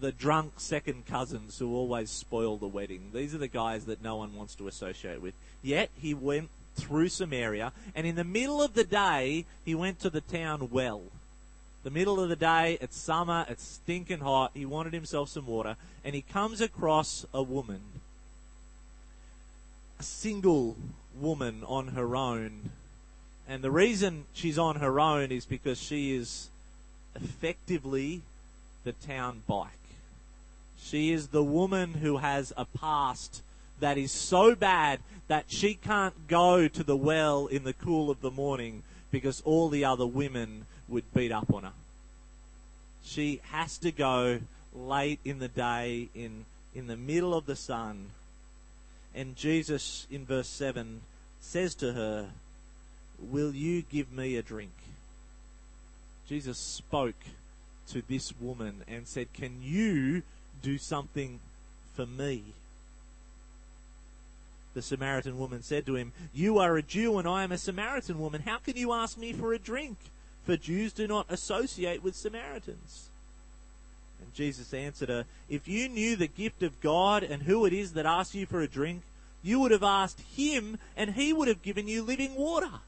the 0.00 0.12
drunk 0.12 0.54
second 0.58 1.06
cousins 1.06 1.58
who 1.58 1.74
always 1.74 2.10
spoil 2.10 2.56
the 2.56 2.66
wedding. 2.66 3.10
These 3.12 3.34
are 3.34 3.38
the 3.38 3.48
guys 3.48 3.84
that 3.86 4.02
no 4.02 4.16
one 4.16 4.34
wants 4.34 4.54
to 4.56 4.68
associate 4.68 5.20
with. 5.20 5.34
Yet 5.62 5.90
he 5.96 6.14
went 6.14 6.50
through 6.76 7.08
Samaria, 7.08 7.72
and 7.94 8.06
in 8.06 8.16
the 8.16 8.24
middle 8.24 8.60
of 8.60 8.74
the 8.74 8.84
day, 8.84 9.44
he 9.64 9.74
went 9.74 10.00
to 10.00 10.10
the 10.10 10.20
town 10.20 10.70
well. 10.70 11.02
The 11.84 11.90
middle 11.90 12.18
of 12.18 12.28
the 12.28 12.36
day, 12.36 12.78
it's 12.80 12.96
summer, 12.96 13.44
it's 13.48 13.62
stinking 13.62 14.20
hot. 14.20 14.52
He 14.54 14.64
wanted 14.64 14.94
himself 14.94 15.28
some 15.28 15.46
water, 15.46 15.76
and 16.04 16.14
he 16.14 16.22
comes 16.22 16.60
across 16.60 17.26
a 17.32 17.42
woman, 17.42 17.80
a 20.00 20.02
single 20.02 20.76
woman 21.14 21.62
on 21.66 21.88
her 21.88 22.16
own. 22.16 22.70
And 23.46 23.62
the 23.62 23.70
reason 23.70 24.24
she's 24.32 24.58
on 24.58 24.76
her 24.76 24.98
own 24.98 25.30
is 25.30 25.44
because 25.44 25.78
she 25.78 26.16
is 26.16 26.48
effectively 27.14 28.22
the 28.84 28.92
town 28.92 29.42
bike. 29.46 29.70
She 30.78 31.12
is 31.12 31.28
the 31.28 31.42
woman 31.42 31.94
who 31.94 32.18
has 32.18 32.52
a 32.56 32.66
past 32.66 33.42
that 33.80 33.98
is 33.98 34.12
so 34.12 34.54
bad 34.54 35.00
that 35.28 35.46
she 35.48 35.74
can't 35.74 36.28
go 36.28 36.68
to 36.68 36.84
the 36.84 36.96
well 36.96 37.46
in 37.46 37.64
the 37.64 37.72
cool 37.72 38.10
of 38.10 38.20
the 38.20 38.30
morning 38.30 38.82
because 39.10 39.40
all 39.44 39.68
the 39.68 39.84
other 39.84 40.06
women 40.06 40.66
would 40.88 41.12
beat 41.14 41.32
up 41.32 41.52
on 41.52 41.64
her. 41.64 41.72
She 43.02 43.40
has 43.50 43.78
to 43.78 43.90
go 43.90 44.40
late 44.74 45.20
in 45.24 45.38
the 45.38 45.48
day 45.48 46.08
in 46.14 46.44
in 46.74 46.86
the 46.88 46.96
middle 46.96 47.34
of 47.34 47.46
the 47.46 47.56
sun. 47.56 48.10
And 49.14 49.36
Jesus 49.36 50.06
in 50.10 50.26
verse 50.26 50.48
7 50.48 51.02
says 51.40 51.74
to 51.76 51.92
her, 51.92 52.30
"Will 53.18 53.54
you 53.54 53.82
give 53.82 54.10
me 54.10 54.36
a 54.36 54.42
drink?" 54.42 54.72
Jesus 56.28 56.58
spoke 56.58 57.24
to 57.88 58.02
this 58.02 58.32
woman 58.40 58.82
and 58.88 59.06
said, 59.06 59.32
Can 59.32 59.62
you 59.62 60.22
do 60.62 60.78
something 60.78 61.40
for 61.94 62.06
me? 62.06 62.42
The 64.74 64.82
Samaritan 64.82 65.38
woman 65.38 65.62
said 65.62 65.86
to 65.86 65.94
him, 65.94 66.12
You 66.32 66.58
are 66.58 66.76
a 66.76 66.82
Jew 66.82 67.18
and 67.18 67.28
I 67.28 67.44
am 67.44 67.52
a 67.52 67.58
Samaritan 67.58 68.18
woman. 68.18 68.42
How 68.42 68.58
can 68.58 68.76
you 68.76 68.92
ask 68.92 69.16
me 69.16 69.32
for 69.32 69.52
a 69.52 69.58
drink? 69.58 69.96
For 70.44 70.56
Jews 70.56 70.92
do 70.92 71.06
not 71.06 71.26
associate 71.30 72.02
with 72.02 72.16
Samaritans. 72.16 73.08
And 74.20 74.34
Jesus 74.34 74.74
answered 74.74 75.08
her, 75.08 75.24
If 75.48 75.68
you 75.68 75.88
knew 75.88 76.16
the 76.16 76.26
gift 76.26 76.62
of 76.62 76.80
God 76.80 77.22
and 77.22 77.44
who 77.44 77.64
it 77.64 77.72
is 77.72 77.92
that 77.92 78.06
asks 78.06 78.34
you 78.34 78.46
for 78.46 78.60
a 78.60 78.68
drink, 78.68 79.02
you 79.42 79.60
would 79.60 79.70
have 79.70 79.82
asked 79.82 80.20
him 80.36 80.78
and 80.96 81.10
he 81.10 81.32
would 81.32 81.48
have 81.48 81.62
given 81.62 81.86
you 81.86 82.02
living 82.02 82.34
water. 82.34 82.80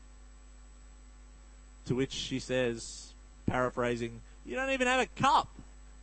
To 1.86 1.94
which 1.94 2.12
she 2.12 2.40
says, 2.40 3.12
paraphrasing, 3.46 4.22
you 4.46 4.54
don't 4.54 4.70
even 4.70 4.86
have 4.86 5.00
a 5.00 5.20
cup. 5.20 5.48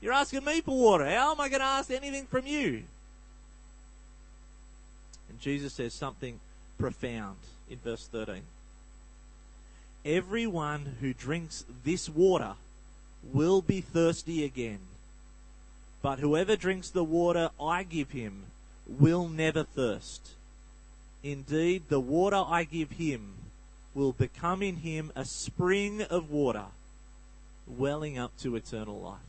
You're 0.01 0.13
asking 0.13 0.43
me 0.43 0.61
for 0.61 0.77
water. 0.77 1.05
How 1.05 1.31
am 1.31 1.39
I 1.39 1.47
going 1.47 1.61
to 1.61 1.65
ask 1.65 1.89
anything 1.89 2.25
from 2.25 2.45
you? 2.45 2.83
And 5.29 5.39
Jesus 5.39 5.73
says 5.73 5.93
something 5.93 6.39
profound 6.77 7.37
in 7.69 7.79
verse 7.79 8.07
13. 8.07 8.41
Everyone 10.05 10.97
who 10.99 11.13
drinks 11.13 11.63
this 11.85 12.09
water 12.09 12.55
will 13.31 13.61
be 13.61 13.79
thirsty 13.79 14.43
again. 14.43 14.79
But 16.01 16.19
whoever 16.19 16.57
drinks 16.57 16.89
the 16.89 17.05
water 17.05 17.51
I 17.59 17.83
give 17.83 18.11
him 18.11 18.43
will 18.85 19.29
never 19.29 19.63
thirst. 19.63 20.31
Indeed, 21.23 21.83
the 21.87 22.01
water 22.01 22.43
I 22.45 22.65
give 22.65 22.91
him 22.91 23.35
will 23.93 24.11
become 24.11 24.61
in 24.61 24.77
him 24.77 25.13
a 25.15 25.23
spring 25.23 26.01
of 26.01 26.29
water 26.29 26.65
welling 27.67 28.17
up 28.17 28.35
to 28.39 28.55
eternal 28.55 28.99
life. 28.99 29.19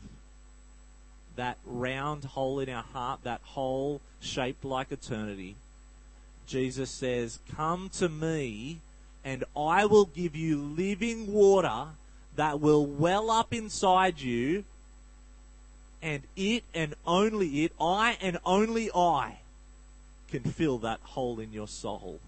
That 1.36 1.58
round 1.64 2.24
hole 2.24 2.60
in 2.60 2.68
our 2.68 2.82
heart, 2.82 3.20
that 3.24 3.40
hole 3.42 4.00
shaped 4.20 4.64
like 4.64 4.92
eternity. 4.92 5.56
Jesus 6.46 6.90
says, 6.90 7.40
Come 7.56 7.88
to 7.90 8.08
me, 8.08 8.80
and 9.24 9.44
I 9.56 9.86
will 9.86 10.04
give 10.04 10.36
you 10.36 10.60
living 10.60 11.32
water 11.32 11.86
that 12.36 12.60
will 12.60 12.84
well 12.84 13.30
up 13.30 13.52
inside 13.52 14.20
you, 14.20 14.64
and 16.02 16.22
it 16.36 16.64
and 16.74 16.94
only 17.06 17.64
it, 17.64 17.72
I 17.80 18.18
and 18.20 18.38
only 18.44 18.90
I, 18.94 19.38
can 20.30 20.42
fill 20.42 20.78
that 20.78 21.00
hole 21.00 21.40
in 21.40 21.52
your 21.52 21.68
soul. 21.68 22.20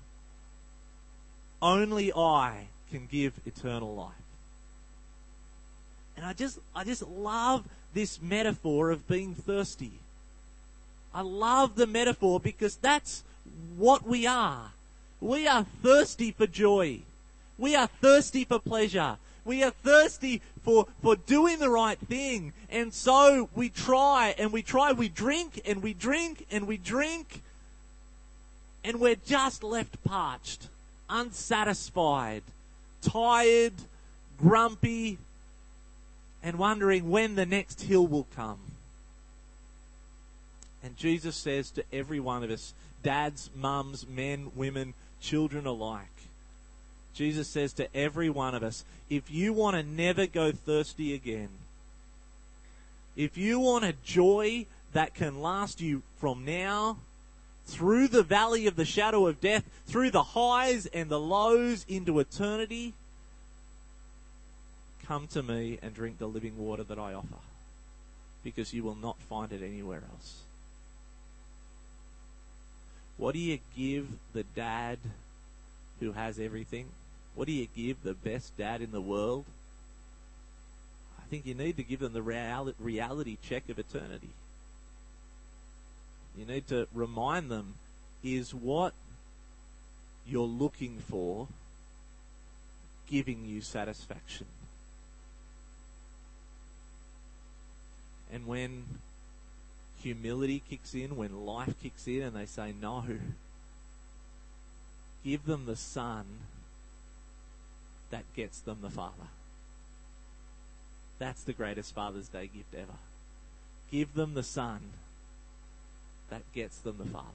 Only 1.60 2.12
I 2.12 2.68
can 2.90 3.06
give 3.10 3.34
eternal 3.44 3.94
life. 3.94 4.25
And 6.16 6.24
I 6.24 6.32
just, 6.32 6.58
I 6.74 6.84
just 6.84 7.06
love 7.06 7.64
this 7.94 8.20
metaphor 8.20 8.90
of 8.90 9.06
being 9.06 9.34
thirsty. 9.34 9.92
I 11.14 11.20
love 11.22 11.76
the 11.76 11.86
metaphor 11.86 12.40
because 12.40 12.76
that's 12.76 13.24
what 13.76 14.06
we 14.06 14.26
are. 14.26 14.72
We 15.20 15.46
are 15.46 15.64
thirsty 15.82 16.30
for 16.30 16.46
joy. 16.46 17.00
We 17.58 17.74
are 17.74 17.86
thirsty 17.86 18.44
for 18.44 18.58
pleasure. 18.58 19.16
We 19.44 19.62
are 19.62 19.70
thirsty 19.70 20.42
for, 20.62 20.86
for 21.02 21.16
doing 21.16 21.58
the 21.58 21.70
right 21.70 21.98
thing. 21.98 22.52
And 22.68 22.92
so 22.92 23.48
we 23.54 23.68
try 23.68 24.34
and 24.38 24.52
we 24.52 24.62
try, 24.62 24.92
we 24.92 25.08
drink 25.08 25.62
and 25.64 25.82
we 25.82 25.94
drink 25.94 26.46
and 26.50 26.66
we 26.66 26.76
drink. 26.76 27.40
And 28.84 29.00
we're 29.00 29.16
just 29.16 29.62
left 29.62 30.02
parched, 30.04 30.68
unsatisfied, 31.08 32.42
tired, 33.00 33.72
grumpy, 34.38 35.18
and 36.46 36.60
wondering 36.60 37.10
when 37.10 37.34
the 37.34 37.44
next 37.44 37.82
hill 37.82 38.06
will 38.06 38.28
come. 38.36 38.60
And 40.80 40.96
Jesus 40.96 41.34
says 41.34 41.72
to 41.72 41.82
every 41.92 42.20
one 42.20 42.44
of 42.44 42.52
us, 42.52 42.72
dads, 43.02 43.50
mums, 43.52 44.06
men, 44.06 44.52
women, 44.54 44.94
children 45.20 45.66
alike, 45.66 46.06
Jesus 47.14 47.48
says 47.48 47.72
to 47.72 47.96
every 47.96 48.30
one 48.30 48.54
of 48.54 48.62
us, 48.62 48.84
if 49.10 49.28
you 49.28 49.52
want 49.52 49.74
to 49.74 49.82
never 49.82 50.24
go 50.28 50.52
thirsty 50.52 51.14
again, 51.14 51.48
if 53.16 53.36
you 53.36 53.58
want 53.58 53.84
a 53.84 53.94
joy 54.04 54.66
that 54.92 55.14
can 55.14 55.42
last 55.42 55.80
you 55.80 56.04
from 56.20 56.44
now 56.44 56.98
through 57.66 58.06
the 58.06 58.22
valley 58.22 58.68
of 58.68 58.76
the 58.76 58.84
shadow 58.84 59.26
of 59.26 59.40
death, 59.40 59.64
through 59.86 60.12
the 60.12 60.22
highs 60.22 60.86
and 60.86 61.10
the 61.10 61.18
lows 61.18 61.84
into 61.88 62.20
eternity, 62.20 62.94
Come 65.06 65.28
to 65.28 65.42
me 65.42 65.78
and 65.82 65.94
drink 65.94 66.18
the 66.18 66.26
living 66.26 66.58
water 66.58 66.82
that 66.82 66.98
I 66.98 67.14
offer, 67.14 67.38
because 68.42 68.74
you 68.74 68.82
will 68.82 68.96
not 68.96 69.20
find 69.20 69.52
it 69.52 69.62
anywhere 69.62 70.02
else. 70.10 70.42
What 73.16 73.32
do 73.32 73.38
you 73.38 73.60
give 73.76 74.08
the 74.32 74.42
dad 74.42 74.98
who 76.00 76.12
has 76.12 76.40
everything? 76.40 76.88
What 77.36 77.46
do 77.46 77.52
you 77.52 77.68
give 77.74 78.02
the 78.02 78.14
best 78.14 78.56
dad 78.58 78.82
in 78.82 78.90
the 78.90 79.00
world? 79.00 79.44
I 81.18 81.22
think 81.28 81.46
you 81.46 81.54
need 81.54 81.76
to 81.76 81.82
give 81.82 82.00
them 82.00 82.12
the 82.12 82.22
reality 82.22 83.38
check 83.42 83.68
of 83.68 83.78
eternity. 83.78 84.30
You 86.36 86.46
need 86.46 86.66
to 86.68 86.88
remind 86.92 87.50
them 87.50 87.74
is 88.24 88.52
what 88.52 88.92
you're 90.26 90.42
looking 90.42 90.98
for 90.98 91.46
giving 93.08 93.44
you 93.44 93.60
satisfaction? 93.60 94.46
And 98.32 98.46
when 98.46 98.84
humility 100.02 100.62
kicks 100.68 100.94
in, 100.94 101.16
when 101.16 101.46
life 101.46 101.74
kicks 101.82 102.06
in, 102.06 102.22
and 102.22 102.36
they 102.36 102.46
say 102.46 102.72
no, 102.80 103.04
give 105.24 105.46
them 105.46 105.66
the 105.66 105.76
Son 105.76 106.24
that 108.10 108.24
gets 108.34 108.60
them 108.60 108.78
the 108.82 108.90
Father. 108.90 109.28
That's 111.18 111.42
the 111.42 111.52
greatest 111.52 111.94
Father's 111.94 112.28
Day 112.28 112.48
gift 112.52 112.74
ever. 112.74 112.98
Give 113.90 114.12
them 114.14 114.34
the 114.34 114.42
Son 114.42 114.80
that 116.30 116.42
gets 116.52 116.78
them 116.78 116.96
the 116.98 117.06
Father. 117.06 117.26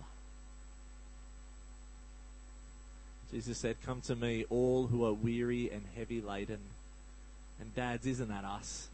Jesus 3.31 3.57
said, 3.57 3.77
Come 3.85 4.01
to 4.01 4.15
me, 4.15 4.45
all 4.49 4.87
who 4.87 5.05
are 5.05 5.13
weary 5.13 5.69
and 5.71 5.83
heavy 5.95 6.21
laden. 6.21 6.59
And 7.59 7.73
dads, 7.73 8.05
isn't 8.05 8.27
that 8.27 8.43
us? 8.43 8.87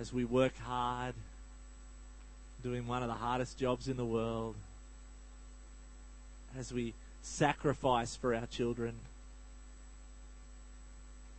as 0.00 0.14
we 0.14 0.24
work 0.24 0.56
hard, 0.60 1.14
doing 2.62 2.86
one 2.86 3.02
of 3.02 3.08
the 3.08 3.14
hardest 3.14 3.58
jobs 3.58 3.86
in 3.86 3.98
the 3.98 4.04
world, 4.04 4.54
as 6.58 6.72
we 6.72 6.94
sacrifice 7.20 8.16
for 8.16 8.34
our 8.34 8.46
children. 8.46 8.94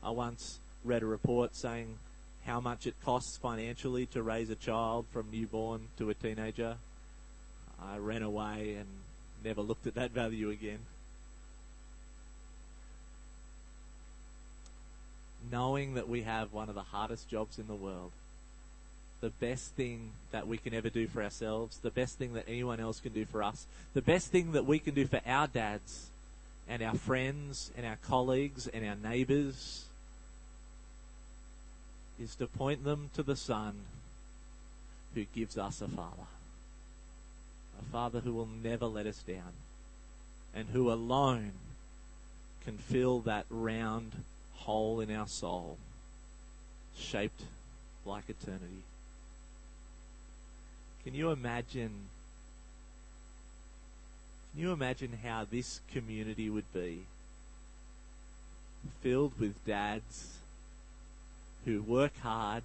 I 0.03 0.11
once 0.11 0.59
read 0.83 1.01
a 1.01 1.07
report 1.07 1.55
saying 1.55 1.97
how 2.45 2.59
much 2.59 2.85
it 2.85 2.93
costs 3.03 3.35
financially 3.35 4.05
to 4.07 4.21
raise 4.21 4.51
a 4.51 4.55
child 4.55 5.07
from 5.11 5.31
newborn 5.31 5.87
to 5.97 6.11
a 6.11 6.13
teenager. 6.13 6.77
I 7.81 7.97
ran 7.97 8.21
away 8.21 8.75
and 8.77 8.87
never 9.43 9.61
looked 9.61 9.87
at 9.87 9.95
that 9.95 10.11
value 10.11 10.51
again. 10.51 10.79
Knowing 15.51 15.95
that 15.95 16.07
we 16.07 16.21
have 16.21 16.53
one 16.53 16.69
of 16.69 16.75
the 16.75 16.81
hardest 16.81 17.27
jobs 17.27 17.57
in 17.57 17.65
the 17.65 17.73
world, 17.73 18.11
the 19.21 19.29
best 19.29 19.75
thing 19.75 20.11
that 20.31 20.47
we 20.47 20.57
can 20.57 20.73
ever 20.73 20.89
do 20.89 21.07
for 21.07 21.23
ourselves, 21.23 21.77
the 21.77 21.91
best 21.91 22.17
thing 22.17 22.33
that 22.33 22.45
anyone 22.47 22.79
else 22.79 22.99
can 22.99 23.13
do 23.13 23.23
for 23.23 23.43
us, 23.43 23.67
the 23.93 24.01
best 24.01 24.31
thing 24.31 24.51
that 24.51 24.65
we 24.65 24.79
can 24.79 24.95
do 24.95 25.05
for 25.05 25.21
our 25.25 25.47
dads 25.47 26.09
and 26.67 26.81
our 26.81 26.95
friends 26.95 27.71
and 27.77 27.85
our 27.85 27.97
colleagues 27.97 28.67
and 28.67 28.85
our 28.85 28.95
neighbours 28.95 29.85
is 32.19 32.35
to 32.35 32.47
point 32.47 32.83
them 32.83 33.09
to 33.13 33.23
the 33.23 33.35
Son 33.35 33.75
who 35.13 35.23
gives 35.35 35.57
us 35.57 35.81
a 35.81 35.87
Father. 35.87 36.27
A 37.79 37.83
Father 37.91 38.19
who 38.21 38.33
will 38.33 38.49
never 38.63 38.85
let 38.85 39.05
us 39.05 39.21
down 39.21 39.53
and 40.53 40.67
who 40.69 40.91
alone 40.91 41.53
can 42.63 42.77
fill 42.77 43.19
that 43.21 43.45
round 43.49 44.11
hole 44.53 44.99
in 44.99 45.13
our 45.13 45.27
soul 45.27 45.77
shaped 46.95 47.41
like 48.05 48.29
eternity. 48.29 48.83
Can 51.03 51.15
you 51.15 51.31
imagine? 51.31 52.09
Can 54.51 54.61
you 54.61 54.71
imagine 54.71 55.19
how 55.23 55.45
this 55.49 55.81
community 55.91 56.49
would 56.49 56.71
be? 56.73 57.05
Filled 59.01 59.39
with 59.39 59.65
dads 59.65 60.37
who 61.65 61.81
work 61.81 62.17
hard, 62.19 62.63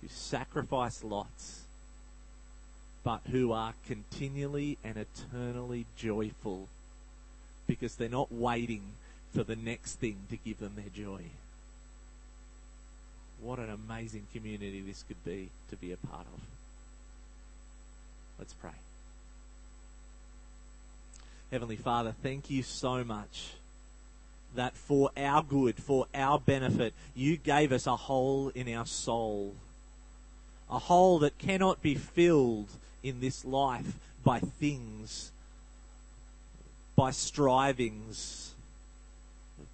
who 0.00 0.08
sacrifice 0.08 1.04
lots, 1.04 1.62
but 3.04 3.20
who 3.30 3.52
are 3.52 3.74
continually 3.86 4.78
and 4.84 4.96
eternally 4.96 5.86
joyful 5.96 6.68
because 7.66 7.96
they're 7.96 8.08
not 8.08 8.32
waiting 8.32 8.82
for 9.34 9.42
the 9.42 9.56
next 9.56 9.94
thing 9.94 10.16
to 10.30 10.36
give 10.36 10.58
them 10.58 10.74
their 10.76 10.90
joy. 10.94 11.22
What 13.40 13.58
an 13.58 13.70
amazing 13.70 14.26
community 14.32 14.80
this 14.80 15.02
could 15.02 15.24
be 15.24 15.50
to 15.70 15.76
be 15.76 15.90
a 15.92 15.96
part 15.96 16.26
of. 16.32 16.40
Let's 18.42 18.54
pray. 18.54 18.70
Heavenly 21.52 21.76
Father, 21.76 22.12
thank 22.24 22.50
you 22.50 22.64
so 22.64 23.04
much 23.04 23.52
that 24.56 24.74
for 24.74 25.12
our 25.16 25.44
good, 25.44 25.76
for 25.76 26.08
our 26.12 26.40
benefit, 26.40 26.92
you 27.14 27.36
gave 27.36 27.70
us 27.70 27.86
a 27.86 27.94
hole 27.94 28.48
in 28.48 28.68
our 28.74 28.84
soul. 28.84 29.54
A 30.68 30.80
hole 30.80 31.20
that 31.20 31.38
cannot 31.38 31.82
be 31.82 31.94
filled 31.94 32.66
in 33.04 33.20
this 33.20 33.44
life 33.44 33.94
by 34.24 34.40
things, 34.40 35.30
by 36.96 37.12
strivings, 37.12 38.54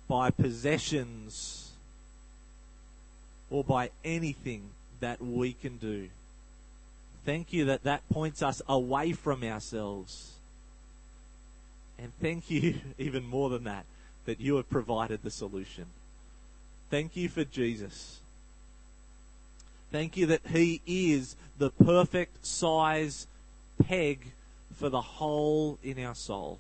by 0.07 0.29
possessions, 0.29 1.71
or 3.49 3.65
by 3.65 3.89
anything 4.05 4.73
that 5.01 5.23
we 5.23 5.55
can 5.55 5.79
do. 5.79 6.11
Thank 7.29 7.53
you 7.53 7.67
that 7.67 7.83
that 7.83 8.09
points 8.09 8.43
us 8.43 8.63
away 8.67 9.13
from 9.13 9.45
ourselves. 9.45 10.37
And 11.99 12.11
thank 12.23 12.51
you, 12.51 12.77
even 12.99 13.27
more 13.27 13.51
than 13.51 13.65
that, 13.65 13.85
that 14.25 14.41
you 14.41 14.57
have 14.57 14.71
provided 14.71 15.23
the 15.23 15.31
solution. 15.31 15.85
Thank 16.89 17.17
you 17.17 17.29
for 17.29 17.45
Jesus. 17.45 18.21
Thank 19.93 20.17
you 20.17 20.25
that 20.25 20.41
He 20.47 20.81
is 20.87 21.37
the 21.59 21.69
perfect 21.69 22.47
size 22.47 23.27
peg 23.85 24.29
for 24.75 24.89
the 24.89 25.03
hole 25.03 25.79
in 25.83 26.03
our 26.03 26.15
soul. 26.15 26.59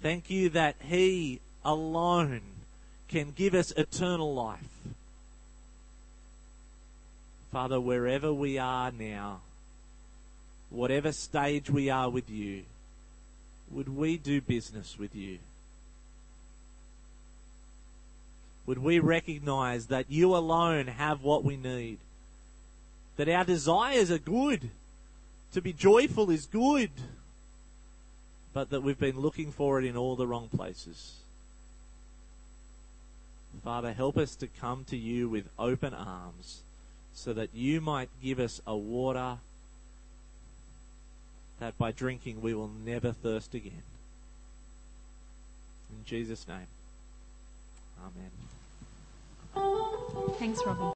Thank 0.00 0.30
you 0.30 0.48
that 0.48 0.76
He 0.80 1.40
alone 1.62 2.40
can 3.06 3.32
give 3.32 3.52
us 3.52 3.72
eternal 3.72 4.32
life. 4.32 4.88
Father, 7.52 7.78
wherever 7.78 8.32
we 8.32 8.56
are 8.56 8.90
now, 8.90 9.42
whatever 10.70 11.12
stage 11.12 11.70
we 11.70 11.90
are 11.90 12.10
with 12.10 12.30
you, 12.30 12.64
would 13.70 13.88
we 13.88 14.16
do 14.16 14.40
business 14.40 14.98
with 14.98 15.14
you? 15.14 15.38
Would 18.66 18.78
we 18.78 18.98
recognize 18.98 19.86
that 19.86 20.10
you 20.10 20.36
alone 20.36 20.88
have 20.88 21.22
what 21.22 21.42
we 21.42 21.56
need? 21.56 21.98
That 23.16 23.28
our 23.28 23.44
desires 23.44 24.10
are 24.10 24.18
good. 24.18 24.70
To 25.54 25.62
be 25.62 25.72
joyful 25.72 26.30
is 26.30 26.44
good. 26.44 26.90
But 28.52 28.70
that 28.70 28.82
we've 28.82 28.98
been 28.98 29.20
looking 29.20 29.52
for 29.52 29.78
it 29.78 29.86
in 29.86 29.96
all 29.96 30.16
the 30.16 30.26
wrong 30.26 30.48
places. 30.54 31.14
Father, 33.64 33.92
help 33.92 34.16
us 34.16 34.36
to 34.36 34.46
come 34.46 34.84
to 34.84 34.96
you 34.96 35.28
with 35.28 35.48
open 35.58 35.94
arms 35.94 36.60
so 37.14 37.32
that 37.32 37.54
you 37.54 37.80
might 37.80 38.08
give 38.22 38.38
us 38.38 38.60
a 38.66 38.76
water 38.76 39.38
that 41.60 41.76
by 41.78 41.92
drinking 41.92 42.40
we 42.40 42.54
will 42.54 42.70
never 42.84 43.12
thirst 43.12 43.54
again. 43.54 43.82
In 45.90 46.04
Jesus' 46.04 46.46
name. 46.46 46.66
Amen. 48.00 48.30
Thanks, 50.38 50.60
Robin. 50.64 50.86